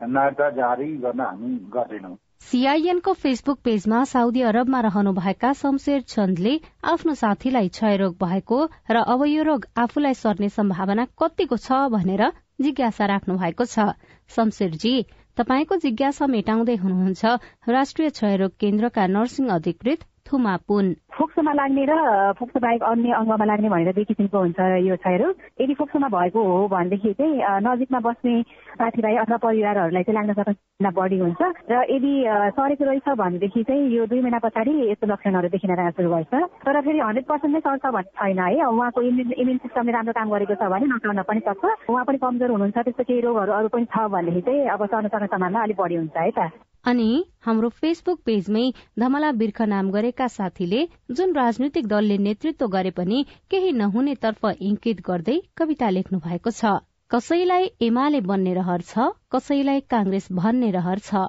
नायरता 0.01 0.49
जारी 0.51 0.87
गर्न 0.99 1.21
हामी 1.21 1.55
गर्दैनौँ। 1.75 2.17
सीआईएनको 2.41 3.13
फेसबुक 3.13 3.59
पेजमा 3.65 4.03
साउदी 4.05 4.41
अरबमा 4.43 4.81
रहनुभएका 4.81 5.53
शमशेर 5.53 6.01
चन्दले 6.05 6.53
आफ्नो 6.85 7.15
साथीलाई 7.15 7.69
क्षयरोग 7.69 8.17
भएको 8.21 8.59
र 8.91 8.97
अब 9.15 9.25
यो 9.27 9.43
रोग 9.43 9.67
आफूलाई 9.77 10.15
सर्ने 10.15 10.49
सम्भावना 10.49 11.07
कतिको 11.19 11.57
छ 11.57 11.81
भनेर 11.91 12.23
जिज्ञासा 12.61 13.07
राख्नु 13.07 13.39
भएको 13.39 13.65
छ। 13.67 13.97
शमशेरजी 14.31 14.95
तपाईँको 15.37 15.77
जिज्ञासा 15.77 16.27
मेटाउँदै 16.27 16.77
हुनुहुन्छ। 16.77 17.25
राष्ट्रिय 17.69 18.11
क्षयरोग 18.11 18.53
केन्द्रका 18.61 19.07
नर्सिङ 19.17 19.49
अधिकृत 19.57 20.05
थुमा 20.27 20.55
पुन। 20.69 20.87
फोक्सोमा 21.17 21.53
लाग्ने 21.53 21.85
र 21.89 21.93
फोक्सो 22.39 22.61
बाहेक 22.61 22.83
अन्य 22.83 23.13
अङ्गमा 23.17 23.45
लाग्ने 23.47 23.69
भनेर 23.71 23.93
दुई 23.97 24.05
किसिमको 24.05 24.39
हुन्छ 24.39 24.61
यो 24.85 24.97
क्षयरोग। 24.97 25.35
यदि 25.63 25.75
फोक्सोमा 25.81 26.09
भएको 26.13 26.41
हो 26.43 26.57
भनेदेखि 26.69 27.13
चाहिँ 27.19 27.63
नजिकमा 27.65 28.01
बस्ने 28.07 28.35
साथीभाइ 28.77 29.17
अथवा 29.25 29.37
परिवारहरूलाई 29.47 30.03
चाहिँ 30.03 30.17
लाग्न 30.19 30.33
सक्ने 30.37 30.91
बढी 30.99 31.19
हुन्छ। 31.19 31.41
र 31.71 31.75
यदि 31.89 32.13
सरेको 32.59 32.85
रहेछ 32.85 33.09
भनेदेखि 33.17 33.63
चाहिँ 33.65 33.89
यो 33.97 34.07
दुई 34.07 34.21
महिना 34.21 34.39
पछाडि 34.45 34.73
यस्तो 34.91 35.07
लक्षणहरू 35.07 35.49
देखिन 35.49 35.75
सुरु 35.97 36.11
गर्छ 36.11 36.35
तर 36.67 36.81
फेरि 36.85 36.99
हन्ड्रेड 37.01 37.25
पर्सेन्ट 37.25 37.55
नै 37.55 37.61
सर्छ 37.65 37.85
भन्ने 37.97 38.13
छैन 38.21 38.39
है। 38.39 38.67
उहाँको 38.67 39.01
इम्युन 39.09 39.33
इम्युन 39.41 39.59
सिस्टमले 39.65 39.93
राम्रो 39.93 40.13
काम 40.13 40.29
गरेको 40.37 40.55
छ 40.61 40.69
भने 40.69 40.87
नसर्न 40.93 41.23
पनि 41.25 41.41
सक्छ। 41.49 41.65
उहाँ 41.89 42.05
पनि 42.05 42.19
कमजोर 42.19 42.51
हुनुहुन्छ 42.51 42.77
त्यस्तो 42.77 43.05
केही 43.09 43.21
रोगहरू 43.25 43.53
अरू 43.53 43.69
पनि 43.73 43.89
छ 43.89 43.97
भनेदेखि 44.13 44.41
चाहिँ 44.45 44.69
अब 44.75 44.85
सर्न 44.85 45.09
सक्ने 45.09 45.27
सम्भावना 45.33 45.63
अलिक 45.63 45.77
बढी 45.81 45.97
हुन्छ 45.97 46.17
है 46.17 46.31
त। 46.37 46.51
अनि 46.87 47.07
हाम्रो 47.47 47.69
फेसबुक 47.77 48.21
पेजमै 48.27 48.65
धमला 49.03 49.31
बिर्ख 49.39 49.61
नाम 49.71 49.89
गरेका 49.95 50.27
साथीले 50.33 50.83
जुन 51.21 51.33
राजनैतिक 51.37 51.87
दलले 51.93 52.19
नेतृत्व 52.27 52.67
गरे 52.75 52.93
पनि 52.99 53.23
केही 53.51 53.73
नहुनेतर्फ 53.79 54.53
इंकित 54.69 55.01
गर्दै 55.09 55.35
कविता 55.57 55.89
लेख्नु 55.97 56.21
भएको 56.27 56.53
छ। 56.59 56.75
कसैलाई 57.11 57.67
एमाले 57.87 58.21
बन्ने 58.29 58.53
रहर 58.55 58.85
छ 58.87 59.09
कसैलाई 59.35 59.83
कांग्रेस 59.95 60.29
भन्ने 60.39 60.71
रहर 60.77 61.03
छ। 61.09 61.25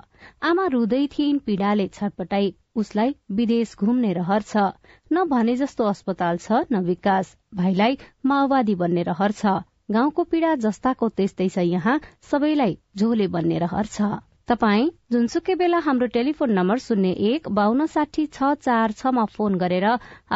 आमा 0.52 0.68
रुँदै 0.76 1.02
थिइन् 1.16 1.42
पीड़ाले 1.50 1.88
छटपटाई 1.98 2.54
उसलाई 2.76 3.16
विदेश 3.40 3.76
घुम्ने 3.80 4.14
रहर 4.14 4.48
छ। 4.52 4.68
न 5.12 5.26
भने 5.34 5.56
जस्तो 5.58 5.90
अस्पताल 5.90 6.38
छ 6.38 6.62
न 6.72 6.84
विकास। 6.86 7.36
भाइलाई 7.56 7.98
माओवादी 8.26 8.76
बन्ने 8.78 9.04
रहर 9.10 9.38
छ। 9.42 9.58
गाउँको 9.92 10.24
पीड़ा 10.32 10.56
जस्ताको 10.64 11.10
त्यस्तै 11.18 11.50
छ 11.50 11.68
यहाँ 11.68 12.00
सबैलाई 12.32 12.78
झोले 12.98 13.28
बन्ने 13.36 13.60
रहर 13.60 13.86
छ। 13.92 14.14
तपाई 14.48 14.84
जुनसुकै 15.12 15.54
बेला 15.60 15.80
हाम्रो 15.86 16.08
टेलिफोन 16.12 16.52
नम्बर 16.58 16.78
शून्य 16.82 17.10
एक 17.30 17.48
बान्न 17.56 17.86
साठी 17.94 18.24
छ 18.28 18.52
चार 18.68 18.92
छमा 19.00 19.26
फोन 19.32 19.58
गरेर 19.64 19.86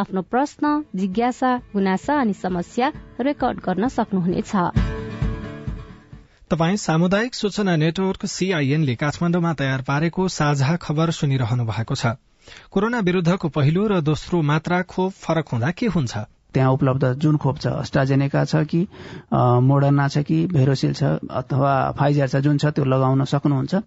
आफ्नो 0.01 0.21
प्रश्न 0.31 0.71
जिज्ञासा 1.01 1.51
गुनासा 1.75 2.17
अनि 2.23 2.33
समस्या 2.39 2.89
रेकर्ड 3.27 3.61
गर्न 3.67 3.87
सक्नुहुनेछ। 3.93 4.51
तपाई 6.51 6.77
सामुदायिक 6.87 7.35
सूचना 7.35 7.75
नेटवर्क 7.85 8.25
सीआईएनले 8.33 8.95
काठमाडौँमा 9.05 9.53
तयार 9.63 9.81
पारेको 9.87 10.27
साझा 10.39 10.75
खबर 10.87 11.15
सुनिरहनु 11.19 11.65
भएको 11.71 11.95
छ। 11.95 12.13
कोरोना 12.67 12.99
विरूद्धको 13.07 13.47
पहिलो 13.59 13.87
र 13.87 14.01
दोस्रो 14.11 14.41
मात्रा 14.51 14.81
खोप 14.91 15.11
फरक 15.23 15.55
हुँदा 15.55 15.71
के 15.71 15.87
हुन्छ? 15.95 16.13
त्यहाँ 16.51 16.71
उपलब्ध 16.73 17.13
जुन 17.15 17.37
खोप 17.39 17.63
छ 17.63 17.67
अस्ट्राजेनेका 17.79 18.43
छ 18.43 18.67
कि 18.67 18.81
मोडर्ना 19.71 20.07
छ 20.11 20.27
कि 20.27 20.43
भेरोसिल 20.51 20.93
छ 20.99 21.15
अथवा 21.31 21.73
फाइजर 21.95 22.27
छ 22.27 22.43
जुन 22.43 22.57
छ 22.59 22.75
त्यो 22.75 22.85
लगाउन 22.91 23.23
सक्नुहुन्छ? 23.23 23.83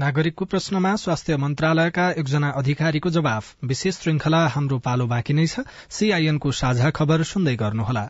नागरिकको 0.00 0.44
प्रश्नमा 0.44 0.90
स्वास्थ्य 0.96 1.36
मन्त्रालयका 1.36 2.04
एकजना 2.20 2.48
अधिकारीको 2.56 3.10
जवाफ। 3.10 3.44
विशेष 3.70 3.94
श्रृंखला 4.00 4.38
हाम्रो 4.54 4.78
पालो 4.80 5.06
बाँकी 5.06 5.34
नै 5.36 5.44
छ। 5.46 5.64
सीआईएनको 5.92 6.50
साझा 6.56 6.90
खबर 6.98 7.22
सुन्दै 7.30 7.54
गर्नुहोला। 7.60 8.04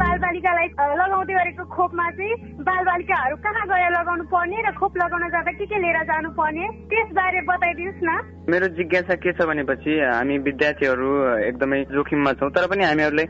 बालबालिकालाई 0.00 0.68
लगाउँदै 1.00 1.34
गरेको 1.34 1.64
खोपमा 1.76 2.06
चाहिँ 2.16 2.34
बालबालिकाहरू 2.64 3.36
कहाँ 3.44 3.64
गएर 3.68 3.90
लगाउनु 3.96 4.24
पर्ने 4.32 4.62
र 4.64 4.72
खोप 4.80 4.96
लगाउन 4.96 5.28
जाँदा 5.28 5.52
के 5.60 5.66
के 5.68 5.78
लिएर 5.84 5.98
जानु 6.08 6.30
पर्ने 6.40 6.64
त्यसबारे 6.88 7.40
बताइदिनुहोस् 7.52 8.04
न। 8.08 8.10
मेरो 8.48 8.66
जिज्ञासा 8.80 9.14
के 9.20 9.32
छ 9.36 9.44
भनेपछि 9.44 9.92
हामी 10.00 10.38
विद्यार्थीहरू 10.48 11.10
एकदमै 11.52 11.82
जोखिममा 11.92 12.32
छौँ 12.40 12.50
तर 12.56 12.66
पनि 12.72 12.84
हामीहरूले 12.88 13.26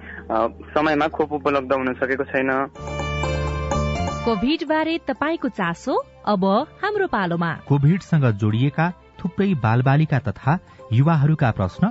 समयमा 0.79 1.07
खोप 1.11 1.33
उपलब्ध 1.43 1.73
हुन 1.75 1.93
सकेको 1.99 2.25
छैन। 2.31 2.51
कोभिड 4.25 4.63
बारे 4.69 4.93
तपाईँको 5.09 5.49
चासो 5.49 5.95
अब 6.25 6.45
हाम्रो 6.83 7.07
पालोमा। 7.07 7.51
कोभिडसँग 7.69 8.25
जोडिएका 8.41 8.87
थुप्रै 9.21 9.49
बालबालिका 9.61 10.19
तथा 10.19 10.53
युवाहरूका 10.93 11.51
प्रश्न 11.51 11.91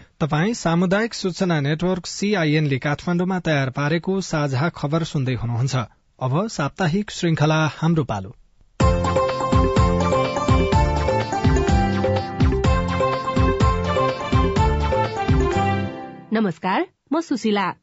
तपाई 0.21 0.53
सामुदायिक 0.53 1.13
सूचना 1.13 1.59
नेटवर्क 1.61 2.05
सीआईएन 2.05 2.65
ले 2.65 2.77
काठमाण्डुमा 2.77 3.39
तयार 3.39 3.69
पारेको 3.69 4.21
साझा 4.21 4.69
खबर 4.69 5.03
सुन्दै 5.03 5.33
हुनुहुन्छ। 5.33 5.75
अब 6.21 6.47
साप्ताहिक 6.47 7.11
श्रृंखला 7.11 7.57
हाम्रो 7.77 8.03
पालो। 8.03 8.35
नमस्कार 16.33 16.85
म 17.13 17.21
सुशीला। 17.21 17.73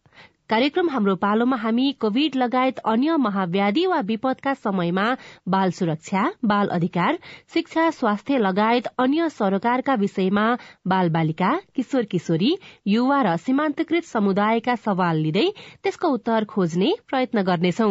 कार्यक्रम 0.50 0.88
हाम्रो 0.88 1.14
पालोमा 1.14 1.56
हामी 1.56 1.87
कोविड 2.00 2.37
लगायत 2.37 2.78
अन्य 2.88 3.16
महाव्याधि 3.16 3.84
वा 3.87 3.98
विपदका 4.00 4.52
समयमा 4.54 5.04
बाल 5.48 5.70
सुरक्षा 5.70 6.22
बाल 6.44 6.68
अधिकार 6.68 7.18
शिक्षा 7.54 7.88
स्वास्थ्य 7.90 8.38
लगायत 8.38 8.87
अन्य 8.98 9.28
सरोकारका 9.28 9.94
विषयमा 9.94 10.46
बाल 10.87 11.11
बालिका 11.11 11.50
किशोर 11.76 12.04
किशोरी 12.06 12.54
युवा 12.87 13.20
र 13.22 13.37
सीमान्तकृत 13.44 14.04
समुदायका 14.04 14.76
सवाल 14.87 15.20
लिँदै 15.20 15.46
त्यसको 15.82 16.08
उत्तर 16.16 16.44
खोज्ने 16.48 16.94
प्रयत्न 17.08 17.42
गर्नेछौ। 17.42 17.90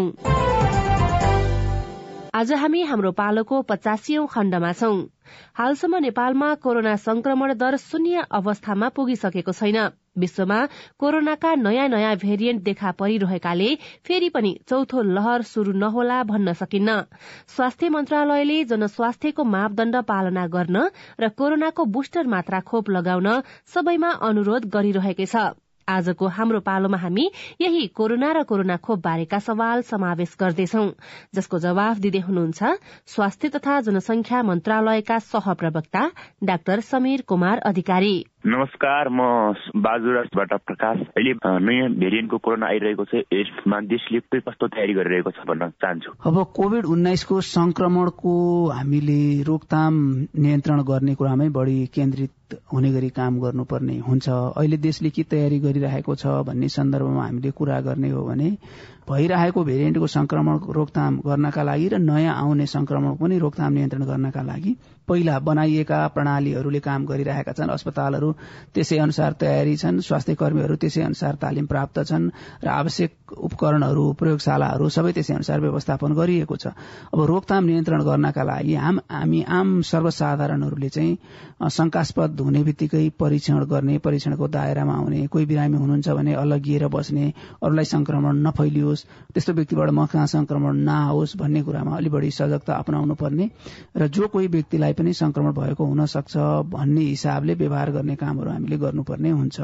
आज 2.34 2.52
हामी 2.54 2.82
हाम्रो 2.84 3.12
पालोको 3.12 3.62
पचासीौं 3.70 4.26
खण्डमा 4.34 4.72
छौं। 4.72 4.98
हालसम्म 5.54 5.98
नेपालमा 6.00 6.54
कोरोना 6.66 6.96
संक्रमण 7.06 7.54
दर 7.54 7.78
शून्य 7.78 8.26
अवस्थामा 8.32 8.90
पुगिसकेको 8.90 9.52
छैन। 9.52 9.80
विश्वमा 10.18 10.60
कोरोनाका 11.00 11.54
नयाँ 11.58 11.88
नयाँ 11.90 12.16
भेरिएन्ट 12.18 12.64
देखा 12.64 12.92
परिरहेकाले 13.00 13.70
फेरि 14.06 14.30
पनि 14.30 14.52
चौथो 14.68 15.02
लहर 15.10 15.42
शुरू 15.44 15.72
नहोला 15.76 16.24
भन्न 16.24 16.54
सकिन्न। 16.54 16.98
स्वास्थ्य 17.56 17.90
मन्त्रालयले 17.90 18.64
जनस्वास्थ्यको 18.66 19.44
मापदण्ड 19.46 20.02
पालना 20.08 20.48
गर्न 20.48 20.90
र 21.20 21.30
कोरोनाको 21.38 21.86
बुस्टर 21.94 22.28
मात्रा 22.28 22.60
खोप 22.64 22.90
लगाउन 22.90 23.30
सबैमा 23.74 24.12
अनुरोध 24.28 24.70
गरिरहेकै 24.74 25.26
छ। 25.28 25.48
आजको 25.88 26.28
हाम्रो 26.28 26.60
पालोमा 26.60 26.98
हामी 27.00 27.26
यही 27.62 27.86
कोरोना 27.96 28.32
र 28.36 28.44
कोरोना 28.44 28.76
खोप 28.78 29.00
बारेका 29.00 29.40
सवाल 29.40 29.82
समावेश 29.88 30.36
गर्दैछौ 30.40 30.84
जसको 31.36 31.60
जवाफ 31.64 31.98
दिँदै 32.04 32.20
हुनुहुन्छ 32.28 32.72
स्वास्थ्य 33.08 33.50
तथा 33.50 33.80
जनसंख्या 33.88 34.42
मन्त्रालयका 34.44 35.20
सहप्रवक्ता 35.32 36.02
डाक्टर 36.44 36.80
समीर 36.92 37.22
कुमार 37.24 37.64
अधिकारी। 37.72 38.16
नमस्कार 38.48 39.08
म 39.12 39.20
बाजुराबाट 39.84 40.54
प्रकाश। 40.68 41.00
अहिले 41.20 41.32
नयाँ 41.68 41.90
भेरिएन्टको 42.00 42.38
कोरोना 42.38 42.66
आइरहेको 42.66 43.06
छ। 43.06 43.20
यसमा 43.34 43.80
देशले 43.92 44.40
कस्तो 44.40 44.68
तयारी 44.72 44.94
गरिरहेको 44.94 45.32
छ 45.36 45.44
भन्न 45.44 45.68
चाहन्छु। 45.84 46.12
अब 46.24 46.38
कोविड 46.56 46.86
उन्नाइसको 46.96 47.42
संक्रमणको 47.44 48.32
हामीले 48.72 49.20
रोकथाम 49.44 49.94
नियन्त्रण 50.40 50.82
गर्ने 50.88 51.16
कुरामै 51.20 51.50
बढी 51.60 51.78
केन्द्रित 51.92 52.60
हुने 52.72 52.92
गरी 52.92 53.10
काम 53.20 53.40
गर्नुपर्ने 53.44 53.98
हुन्छ। 54.08 54.30
अहिले 54.30 54.78
देशले 54.80 55.10
के 55.12 55.24
तयारी 55.28 55.60
गरिरहेको 55.60 56.16
छ 56.16 56.40
भन्ने 56.48 56.68
सन्दर्भमा 56.72 57.24
हामीले 57.24 57.52
कुरा 57.52 57.80
गर्ने 57.84 58.10
हो 58.16 58.24
भने 58.24 58.50
भइरहेको 59.12 59.64
भेरिएन्टको 59.64 60.08
संक्रमण 60.08 60.60
रोकथाम 60.72 61.20
गर्नका 61.28 61.64
लागि 61.64 61.88
र 61.90 61.98
नयाँ 62.00 62.36
आउने 62.36 62.66
संक्रमण 62.66 63.16
पनि 63.20 63.40
रोकथाम 63.40 63.74
नियन्त्रण 63.74 64.08
गर्नका 64.08 64.42
लागि 64.44 64.76
पहिला 65.08 65.38
बनाइएका 65.40 66.00
प्रणालीहरूले 66.08 66.80
काम 66.80 67.06
गरिरहेका 67.06 67.52
छन् 67.52 67.70
अस्पतालहरू 67.70 68.32
त्यसै 68.76 68.98
अनुसार 68.98 69.32
तयारी 69.42 69.76
छन् 69.78 70.00
स्वास्थ्य 70.02 70.36
कर्मीहरू 70.36 70.76
त्यसै 70.76 71.02
अनुसार 71.02 71.36
तालिम 71.42 71.66
प्राप्त 71.66 72.00
छन् 72.04 72.30
र 72.64 72.68
आवश्यक 72.68 73.12
उपकरणहरू 73.40 74.04
प्रयोगशालाहरू 74.20 74.90
सबै 74.90 75.12
त्यसै 75.12 75.34
अनुसार 75.34 75.60
व्यवस्थापन 75.60 76.14
गरिएको 76.14 76.56
छ। 76.56 76.68
अब 77.14 77.20
रोकथाम 77.26 77.64
नियन्त्रण 77.66 78.02
गर्नका 78.04 78.44
लागि 78.44 78.76
हाम 78.78 78.98
आम 79.50 79.82
सर्वसाधारणहरूले 79.84 80.90
चाहिँ 80.90 81.70
शंकास्पद 81.70 82.40
हुने 82.40 82.64
बित्तिकै 82.64 83.04
परीक्षण 83.20 83.64
गर्ने 83.66 83.98
परीक्षणको 83.98 84.48
दायरामा 84.48 84.94
आउने 84.94 85.26
कोही 85.28 85.46
बिरामी 85.46 85.78
हुनुहुन्छ 85.78 86.10
भने 86.10 86.34
अलगिएर 86.34 86.88
बस्ने 86.88 87.26
अरूलाई 87.64 87.86
संक्रमण 87.86 88.36
नफैलियोस् 88.48 89.06
त्यस्तो 89.34 89.54
व्यक्तिबाट 89.54 89.90
म 89.90 90.06
कहाँ 90.06 90.28
संक्रमण 90.28 90.76
नआओस् 90.84 91.38
भन्ने 91.38 91.62
कुरामा 91.64 91.98
अलि 91.98 92.10
बढी 92.10 92.32
सजगता 92.32 92.74
अपनाउनु 92.76 93.16
पर्ने 93.16 93.50
र 93.98 94.08
जो 94.10 94.28
कोही 94.28 94.48
व्यक्तिलाई 94.48 94.94
पनि 94.98 95.14
संक्रमण 95.14 95.52
भएको 95.54 95.86
हुन 95.86 96.06
सक्छ 96.06 96.38
भन्ने 96.74 97.02
हिसाबले 97.02 97.54
व्यवहार 97.54 97.92
गर्ने 97.92 98.16
कामहरू 98.16 98.50
हामीले 98.52 98.78
गर्नुपर्ने 98.78 99.30
हुन्छ। 99.30 99.58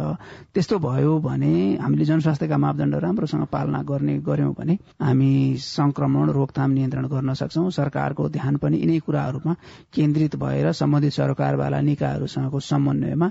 त्यस्तो 0.53 0.77
भयो 0.79 1.17
भने 1.19 1.53
हामीले 1.81 2.05
जनस्वास्थ्यका 2.05 2.57
मापदण्ड 2.57 2.95
राम्रोसँग 3.03 3.45
पालना 3.51 3.81
गर्ने 3.83 4.17
गर्यौं 4.21 4.53
भने 4.53 4.73
हामी 5.01 5.31
संक्रमण 5.59 6.29
रोकथाम 6.31 6.71
नियन्त्रण 6.71 7.05
गर्न 7.07 7.33
सक्छौ। 7.33 7.69
सरकारको 7.73 8.29
ध्यान 8.29 8.57
पनि 8.63 8.77
यिनै 8.77 8.99
कुराहरूमा 9.05 9.53
केन्द्रित 9.95 10.35
भएर 10.35 10.71
सम्बन्धित 10.71 11.13
सरकारवाला 11.13 11.79
निकायहरूसँगको 11.81 12.59
समन्वयमा 12.61 13.29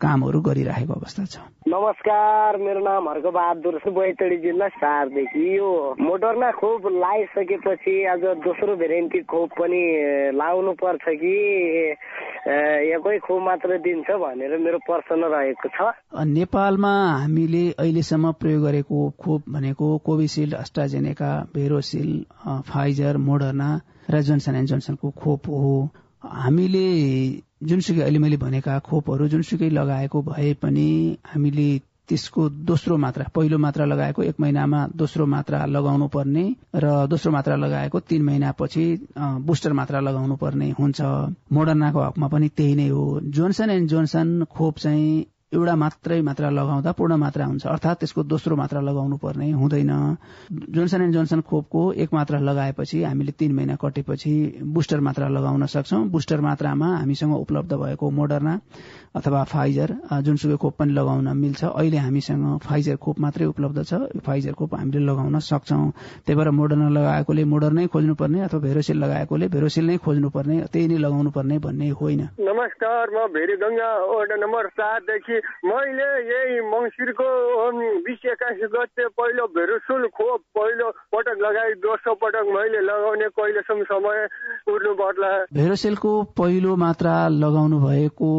कामहरू 0.00 0.40
गरिरहेको 0.40 0.92
अवस्था 0.92 1.24
छ। 1.24 1.38
नमस्कार 1.68 2.56
मेरो 2.56 2.80
नाम 2.80 3.08
हर्क 3.08 3.26
बहादुर 3.34 3.78
बैतडी 3.90 4.36
जिल्ला 4.40 4.68
सारदेखि 4.76 5.44
यो 5.56 5.68
मोडर्ना 6.00 6.50
खोप 6.60 6.86
लगाइसकेपछि 6.88 7.94
आज 8.12 8.24
दोस्रो 8.44 8.76
भेरिएन्टी 8.76 9.20
खोप 9.30 9.50
पनि 9.60 9.82
लाउनु 10.34 10.72
पर्छ 10.80 11.04
कि 11.20 11.29
एकै 12.94 13.18
खोप 13.18 13.40
मात्र 13.42 13.78
दिन्छ 13.78 14.08
भनेर 14.22 14.56
मेरो 14.58 14.78
प्रश्न 14.86 15.20
रहेको 15.34 15.68
छ। 15.76 15.78
नेपालमा 16.28 16.92
हामीले 17.20 17.64
अहिलेसम्म 17.78 18.32
प्रयोग 18.40 18.62
गरेको 18.64 18.98
खोप 19.18 19.42
भनेको 19.48 19.86
Covishield 20.06 20.54
AstraZeneca 20.54 21.30
Verocell 21.54 22.10
Pfizer 22.70 23.16
Moderna 23.28 23.70
र 24.10 24.20
जोन्सन 24.22 24.54
एन्ड 24.56 24.68
जोन्सनको 24.68 25.10
खोप 25.22 25.42
हो। 25.48 25.76
हामीले 26.24 26.86
जुनसुकै 27.68 28.00
अहिले 28.00 28.18
मैले 28.18 28.36
भनेका 28.36 28.78
खोपहरू 28.88 29.28
जुनसुकै 29.28 29.68
लगाएको 29.70 30.22
भए 30.22 30.52
पनि 30.62 30.88
हामीले 31.26 31.68
त्यसको 32.10 32.48
दोस्रो 32.66 32.96
मात्रा 32.96 33.24
पहिलो 33.34 33.58
मात्रा 33.64 33.84
लगाएको 33.86 34.22
एक 34.22 34.40
महिनामा 34.40 34.80
दोस्रो 34.96 35.26
मात्रा 35.26 35.64
लगाउनु 35.66 36.06
पर्ने 36.10 36.44
र 36.74 37.06
दोस्रो 37.06 37.32
मात्रा 37.32 37.56
लगाएको 37.56 38.00
तीन 38.10 38.22
महिनापछि 38.22 38.84
बुस्टर 39.46 39.72
मात्रा 39.72 40.00
लगाउनु 40.00 40.36
पर्ने 40.36 40.70
हुन्छ। 40.78 41.00
मोडर्नाको 41.52 42.00
हकमा 42.00 42.28
पनि 42.28 42.48
त्यही 42.56 42.74
नै 42.74 42.88
हो। 42.88 43.04
जोन्सन 43.36 43.70
एन्ड 43.70 43.88
जोन्सन 43.88 44.44
खोप 44.50 44.78
चाहिँ 44.78 45.26
एउटा 45.50 45.74
मात्रै 45.74 46.20
मात्रा 46.22 46.48
लगाउँदा 46.50 46.90
पूर्ण 46.94 47.14
मात्रा 47.18 47.44
हुन्छ। 47.44 47.66
अर्थात् 47.66 47.98
त्यसको 48.00 48.22
दोस्रो 48.22 48.54
मात्रा 48.56 48.80
लगाउनु 48.86 49.16
पर्ने 49.18 49.50
हुँदैन। 49.50 49.90
जोन्सन 50.70 51.02
एन्ड 51.02 51.14
जोन्सन 51.14 51.40
खोपको 51.42 51.80
एक 51.98 52.14
मात्रा 52.14 52.38
लगाएपछि 52.38 53.02
हामीले 53.02 53.32
तीन 53.34 53.52
महिना 53.58 53.74
कटेपछि 53.82 54.62
बुस्टर 54.62 55.00
मात्रा 55.02 55.26
लगाउन 55.26 55.66
सक्छौं। 55.66 56.06
बुस्टर 56.06 56.40
मात्रामा 56.40 56.88
हामीसँग 57.02 57.34
उपलब्ध 57.34 57.72
भएको 57.82 58.10
मोडर्ना 58.14 58.54
अथवा 59.18 59.42
फाइजर 59.50 60.22
जुनसुकै 60.22 60.56
खोप 60.62 60.74
पनि 60.78 60.92
लगाउन 60.94 61.26
मिल्छ। 61.34 61.64
अहिले 61.66 61.98
हामीसँग 61.98 62.46
फाइजर 62.62 62.96
खोप 63.02 63.18
मात्रै 63.18 63.46
उपलब्ध 63.50 63.82
छ। 63.82 64.22
फाइजर 64.22 64.54
खोप 64.54 64.74
हामीले 64.78 65.02
लगाउन 65.02 65.38
सक्छौं। 65.42 65.90
त्यही 66.30 66.38
भएर 66.38 66.50
मोडर्ना 66.54 66.88
लगाएकोले 66.94 67.44
मोडर्नै 67.50 67.86
खोज्नुपर्ने 67.90 68.40
अथवा 68.46 68.60
भेरोसिल 68.70 69.02
लगाएकोले 69.02 69.48
भेरोसिल 69.50 69.84
नै 69.90 69.96
खोज्नुपर्ने 69.98 70.56
त्यही 70.70 70.86
नै 70.86 70.98
लगाउनु 71.02 71.30
पर्ने 71.34 71.58
भन्ने 71.58 71.90
होइन। 71.90 72.22
नमस्कार 72.38 73.04
म 73.10 73.26
भेरीगंगा 73.34 73.90
वडा 74.14 74.36
नम्बर 74.46 74.66
सातदेखि 74.78 75.38
मैले 75.64 76.08
यही 76.30 76.60
मङ्सिरको 76.70 77.28
बिस 78.06 78.24
एक्काइस 78.32 78.60
गते 78.74 79.06
पहिलो 79.18 79.46
भेरोसिल 79.56 80.06
खोप 80.16 80.40
पहिलो 80.58 80.90
पटक 81.14 81.38
लगाई 81.42 81.74
दोस्रो 81.84 82.14
पटक 82.22 82.46
मैले 82.56 82.80
लगाउने 82.80 83.28
कहिलेसम्म 83.38 83.82
समय 83.90 84.18
उठ्नु 84.68 84.94
पर्ला। 85.00 85.30
भेरोसेलको 85.54 86.12
पहिलो 86.38 86.76
मात्रा 86.76 87.14
लगाउनु 87.28 87.78
भएको 87.80 88.30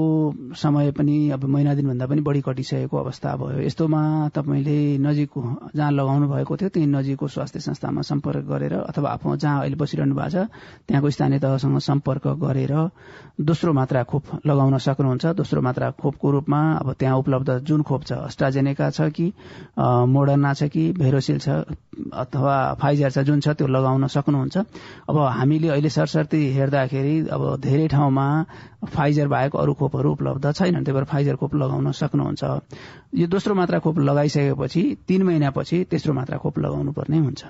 समय 0.56 0.92
पनि 0.98 1.18
अब 1.32 1.44
महिना 1.44 1.74
दिनभन्दा 1.76 2.06
पनि 2.08 2.22
बढी 2.22 2.42
कटिसकेको 2.42 2.98
अवस्था 2.98 3.36
भयो। 3.38 3.60
यस्तोमा 3.62 4.02
तपाईँले 4.36 4.80
नजिकको 4.98 5.42
जहाँ 5.76 5.92
लगाउनु 5.92 6.28
भएको 6.34 6.58
थियो 6.58 6.70
त्यही 6.70 6.88
नजिकको 6.88 7.28
स्वास्थ्य 7.28 7.60
संस्थामा 7.60 8.02
सम्पर्क 8.02 8.46
गरेर 8.52 8.74
अथवा 8.74 9.10
आफ्नो 9.10 9.36
जहाँ 9.36 9.60
अहिले 9.62 9.76
बसिरहनु 9.76 10.16
भएको 10.16 10.30
छ 10.30 10.48
त्यहाँको 10.88 11.10
स्थानीय 11.10 11.40
तहसँग 11.40 11.80
सम्पर्क 11.82 12.28
गरेर 12.44 12.74
दोस्रो 13.42 13.74
मात्रा 13.74 14.04
खोप 14.04 14.24
लगाउन 14.46 14.78
सक्नुहुन्छ। 14.78 15.26
दोस्रो 15.42 15.62
मात्रा 15.62 15.90
खोपको 16.02 16.32
रूपमा 16.32 16.62
अब 16.82 16.91
त्यहाँ 17.00 17.18
उपलब्ध 17.18 17.58
जुन 17.68 17.82
खोप 17.82 18.04
छ। 18.04 18.12
अस्ट्राजेनेका 18.28 18.90
छ 18.90 19.10
कि 19.16 19.32
मोडर्ना 19.78 20.54
छ 20.54 20.64
कि 20.74 20.92
भेरोसिल 21.00 21.40
छ 21.40 21.50
अथवा 22.14 22.56
फाइजर 22.82 23.10
छ 23.12 23.20
जुन 23.28 23.40
छ 23.40 23.56
त्यो 23.58 23.68
लगाउन 23.68 24.08
सक्नुहुन्छ। 24.08 24.58
अब 25.10 25.18
हामीले 25.18 25.70
अहिले 25.70 25.90
सरसर्ती 25.90 26.42
हेर्दाखेरि 26.54 27.16
अब 27.32 27.42
धेरै 27.62 27.88
ठाउँमा 27.88 28.28
फाइजर 28.82 29.28
बाहेक 29.28 29.56
अरू 29.56 29.74
खोपहरू 29.74 30.12
उपलब्ध 30.12 30.52
छैनन् 30.52 30.86
त्यही 30.86 30.96
भएर 30.96 31.06
फाइजर 31.06 31.36
खोप 31.36 31.56
लगाउन 31.56 31.92
सक्नुहुन्छ। 31.92 32.44
यो 33.14 33.28
दोस्रो 33.28 33.54
मात्रा 33.56 33.80
खोप 33.80 34.00
लगाइसकेपछि 34.00 34.82
तीन 35.08 35.24
महिनापछि 35.24 35.84
तेस्रो 35.92 36.14
मात्रा 36.14 36.38
खोप 36.38 36.60
लगाउनु 36.60 36.92
पर्ने 36.92 37.18
हुन्छ 37.18 37.42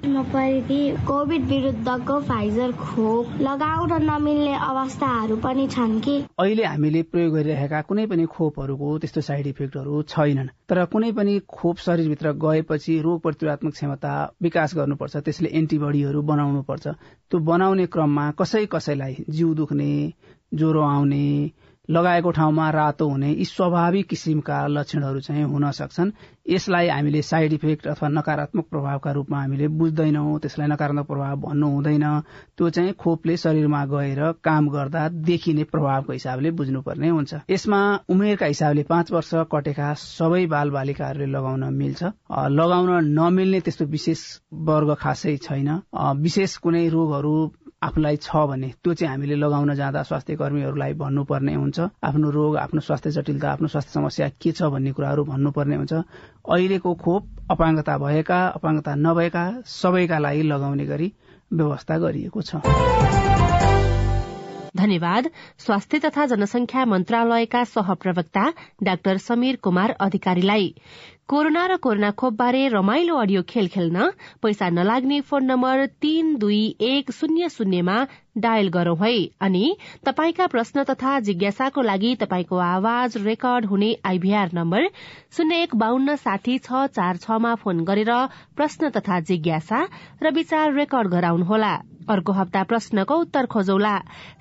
कोभिड 1.08 1.44
विरुद्धको 1.48 2.20
फाइजर 2.22 2.72
खोप 2.72 3.42
लगाउन 3.42 3.92
नमिल्ने 4.04 4.54
अवस्थाहरू 4.54 5.36
पनि 5.38 5.68
छन् 5.68 6.00
कि? 6.02 6.16
अहिले 6.40 6.64
हामीले 6.66 7.02
प्रयोग 7.04 7.34
गरिरहेका 7.34 7.82
कुनै 7.82 8.06
पनि 8.06 8.26
खोपहरूको 8.26 8.98
त्यस्तो 8.98 9.22
साइड 9.32 9.48
इफेक्टहरू 9.48 10.02
छैनन्। 10.12 10.48
तर 10.70 10.86
कुनै 10.92 11.12
पनि 11.18 11.40
खोप 11.50 11.78
शरीरभित्र 11.78 12.32
गएपछि 12.44 13.00
रोग 13.02 13.22
प्रतिरोधात्मक 13.22 13.74
क्षमता 13.74 14.14
विकास 14.42 14.76
गर्नुपर्छ 14.76 15.18
त्यसले 15.18 15.50
एन्टिबडीहरू 15.60 16.22
बनाउनुपर्छ। 16.32 16.88
त्यो 17.32 17.40
बनाउने 17.50 17.86
क्रममा 17.94 18.26
कसै 18.40 18.66
कसैलाई 18.72 19.16
जिउ 19.30 19.54
दुख्ने 19.54 19.92
ज्वरो 20.54 20.82
आउने 20.84 21.26
लगाएको 21.92 22.32
ठाउँमा 22.32 22.70
रातो 22.72 23.08
हुने 23.10 23.30
यी 23.32 23.46
स्वाभाविक 23.46 24.08
किसिमका 24.08 24.66
लक्षणहरू 24.68 25.20
चाहिँ 25.20 25.44
हुन 25.44 25.72
सक्छन्। 25.72 26.12
यसलाई 26.50 26.88
हामीले 26.88 27.22
साइड 27.22 27.54
इफेक्ट 27.54 27.88
अथवा 27.88 28.10
नकारात्मक 28.10 28.66
प्रभावका 28.70 29.12
रूपमा 29.12 29.40
हामीले 29.42 29.68
बुझ्दैनौं 29.68 30.38
त्यसलाई 30.40 30.68
नकारात्मक 30.68 31.08
प्रभाव 31.08 31.36
भन्नु 31.42 31.68
हुँदैन। 31.68 32.06
त्यो 32.58 32.70
चाहिँ 32.70 32.94
खोपले 32.94 33.38
शरीरमा 33.38 33.84
गएर 33.86 34.22
काम 34.44 34.70
गर्दा 34.70 35.08
देखिने 35.28 35.64
प्रभावको 35.64 36.14
हिसाबले 36.14 36.52
बुझ्नुपर्ने 36.52 37.10
हुन्छ। 37.10 37.34
यसमा 37.50 37.82
उमेरका 38.10 38.46
हिसाबले 38.46 38.84
पाँच 38.84 39.12
वर्ष 39.12 39.32
कटेका 39.52 39.94
सबै 39.94 40.46
बाल 40.48 40.70
बालिकाहरूले 40.72 41.26
लगाउन 41.32 41.64
मिल्छ। 41.74 42.04
लगाउन 42.32 42.90
नमिल्ने 43.20 43.60
त्यस्तो 43.62 43.86
विशेष 43.86 44.22
वर्ग 44.72 44.96
खासै 45.02 45.38
छैन। 45.38 45.70
विशेष 46.22 46.58
कुनै 46.58 46.88
रोगहरू 46.90 47.36
आफूलाई 47.82 48.18
छ 48.22 48.46
भने 48.46 48.68
त्यो 48.78 48.94
चाहिँ 48.94 49.10
हामीले 49.10 49.36
लगाउन 49.42 49.74
जाँदा 49.76 50.02
स्वास्थ्य 50.06 50.36
कर्मीहरूलाई 50.38 50.94
भन्नुपर्ने 51.02 51.54
हुन्छ। 51.54 51.80
आफ्नो 52.06 52.30
रोग 52.30 52.58
आफ्नो 52.58 52.82
स्वास्थ्य 52.82 53.12
जटिलता 53.12 53.52
आफ्नो 53.52 53.68
स्वास्थ्य 53.68 53.94
समस्या 53.94 54.30
के 54.38 54.52
छ 54.52 54.70
भन्ने 54.70 54.92
कुराहरू 54.94 55.24
भन्नुपर्ने 55.26 55.76
हुन्छ। 55.76 55.94
अहिलेको 56.46 56.94
खोप 56.94 57.24
अपाङ्गता 57.52 57.98
भएका 57.98 58.40
अपाङ्गता 58.62 58.96
नभएका 58.96 59.46
सबैका 59.66 60.18
लागि 60.20 60.44
लगाउने 60.44 60.86
गरी 60.86 61.12
व्यवस्था 61.54 61.98
गरिएको 61.98 62.42
छ। 62.42 62.62
धन्यवाद। 64.72 65.30
स्वास्थ्य 65.60 66.00
तथा 66.00 66.26
जनसंख्या 66.26 66.86
मन्त्रालयका 66.86 67.64
सहप्रवक्ता 67.64 68.44
डाक्टर 68.84 69.18
समीर 69.18 69.56
कुमार 69.56 69.90
अधिकारीलाई। 70.00 70.74
कोरोना 71.32 71.66
र 71.66 71.76
कोरोना 71.80 72.10
खोपबारे 72.12 72.68
रमाइलो 72.68 73.16
अडियो 73.18 73.42
खेल 73.48 73.68
खेल्न 73.72 74.08
पैसा 74.44 74.68
नलाग्ने 74.70 75.20
फोन 75.24 75.46
नम्बर 75.46 75.86
तीन 76.04 76.36
दुई 76.38 76.76
एक 76.84 77.12
शून्य 77.12 77.50
शून्यमा 77.50 77.96
डायल 78.38 78.68
गरौं 78.68 78.98
है। 79.00 79.14
अनि 79.40 79.64
तपाईँका 80.06 80.48
प्रश्न 80.52 80.84
तथा 80.84 81.20
जिज्ञासाको 81.22 81.82
लागि 81.82 82.16
तपाईँको 82.20 82.58
आवाज 82.58 83.16
रेकर्ड 83.24 83.66
हुने 83.66 83.96
आइभीआर 84.04 84.50
नम्बर 84.54 84.88
शून्य 85.32 85.62
एक 85.64 85.76
बान्न 85.76 86.16
साठी 86.18 86.58
छ 86.60 86.84
चार 86.92 87.24
छमा 87.24 87.54
फोन 87.64 87.84
गरेर 87.88 88.12
प्रश्न 88.60 88.90
तथा 88.92 89.20
जिज्ञासा 89.32 89.80
र 90.24 90.34
विचार 90.36 90.74
रेकर्ड 90.74 91.12
गराउनुहोला। 91.16 91.74
अर्को 92.12 92.32
हप्ता 92.34 92.64
प्रश्नको 92.68 93.16
उत्तर 93.22 93.46
खोजौला। 93.48 93.96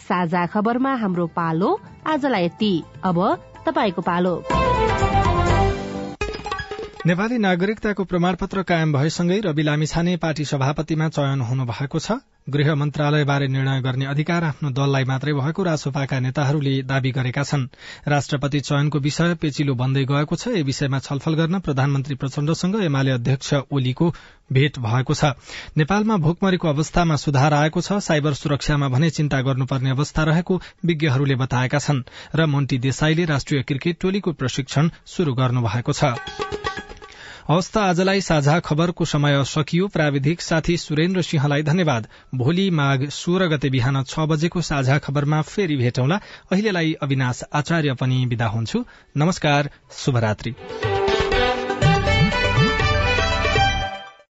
साझा 0.09 0.46
खबरमा 0.50 0.94
हाम्रो 0.96 1.26
पालो 1.38 1.70
आजलाई 2.07 2.44
यति। 2.44 2.74
अब 3.05 3.22
तपाईँको 3.68 4.03
पालो। 4.03 4.35
नेपाली 7.06 7.36
नागरिकताको 7.38 8.04
प्रमाणपत्र 8.04 8.62
कायम 8.62 8.92
भएसँगै 8.92 9.36
रवि 9.40 9.62
लामिछाने 9.62 10.16
पार्टी 10.16 10.44
सभापतिमा 10.44 11.08
चयन 11.08 11.40
हुनु 11.40 11.64
भएको 11.64 11.98
छ। 11.98 12.16
गृह 12.50 12.74
मन्त्रालयबारे 12.74 13.46
निर्णय 13.48 13.80
गर्ने 13.80 14.06
अधिकार 14.06 14.44
आफ्नो 14.44 14.70
दललाई 14.70 15.04
मात्रै 15.04 15.32
भएको 15.32 15.62
रासोपाका 15.62 16.18
नेताहरूले 16.20 16.74
दावी 16.82 17.10
गरेका 17.10 17.42
छन्। 17.42 17.68
राष्ट्रपति 18.08 18.60
चयनको 18.60 18.98
विषय 18.98 19.34
पेचिलो 19.34 19.74
बन्दै 19.74 20.04
गएको 20.04 20.36
छ 20.36 20.48
यस 20.50 20.66
विषयमा 20.66 20.98
छलफल 20.98 21.34
गर्न 21.34 21.58
प्रधानमन्त्री 21.60 22.14
प्रचण्डसँग 22.14 22.76
एमाले 22.82 23.10
अध्यक्ष 23.10 23.54
ओलीको 23.70 24.12
भेट 24.52 24.78
भएको 24.78 25.14
छ। 25.14 25.24
नेपालमा 25.76 26.16
भोकमरीको 26.16 26.68
अवस्थामा 26.68 27.16
सुधार 27.16 27.54
आएको 27.54 27.80
छ 27.80 27.98
साइबर 28.02 28.34
सुरक्षामा 28.34 28.88
भने 28.88 29.10
चिन्ता 29.10 29.40
गर्नुपर्ने 29.42 29.90
अवस्था 29.90 30.22
रहेको 30.24 30.60
विज्ञहरूले 30.84 31.36
बताएका 31.36 31.78
छन् 31.78 32.02
र 32.34 32.46
मोन्टी 32.46 32.78
देसाईले 32.78 33.24
राष्ट्रिय 33.26 33.62
क्रिकेट 33.62 34.00
टोलीको 34.00 34.32
प्रशिक्षण 34.32 34.90
शुरू 35.06 35.34
गर्नु 35.34 35.60
भएको 35.62 35.92
छ। 35.92 36.14
हवस् 37.48 37.70
त 37.72 37.76
आजलाई 37.79 38.20
साझा 38.20 38.59
खबरको 38.61 39.05
समय 39.05 39.42
सकियो। 39.44 39.87
प्राविधिक 39.88 40.40
साथी 40.40 40.76
सुरेन्द्र 40.76 41.22
सिंहलाई 41.22 41.62
धन्यवाद। 41.62 42.09
भोलि 42.35 42.68
माघ 42.70 43.09
सोह्र 43.09 43.48
गते 43.48 43.70
बिहान 43.70 44.03
छ 44.05 44.29
बजेको 44.29 44.61
साझा 44.61 44.98
खबरमा 44.98 45.42
फेरि 45.42 45.76
भेटौँला। 45.76 46.20
अहिलेलाई 46.53 46.92
अविनाश 47.03 47.42
आचार्य 47.53 47.94
पनि 47.94 48.24
विदा 48.26 48.46
हुन्छु। 48.46 48.85
नमस्कार 49.16 49.70
शुभरात्री। 49.92 50.55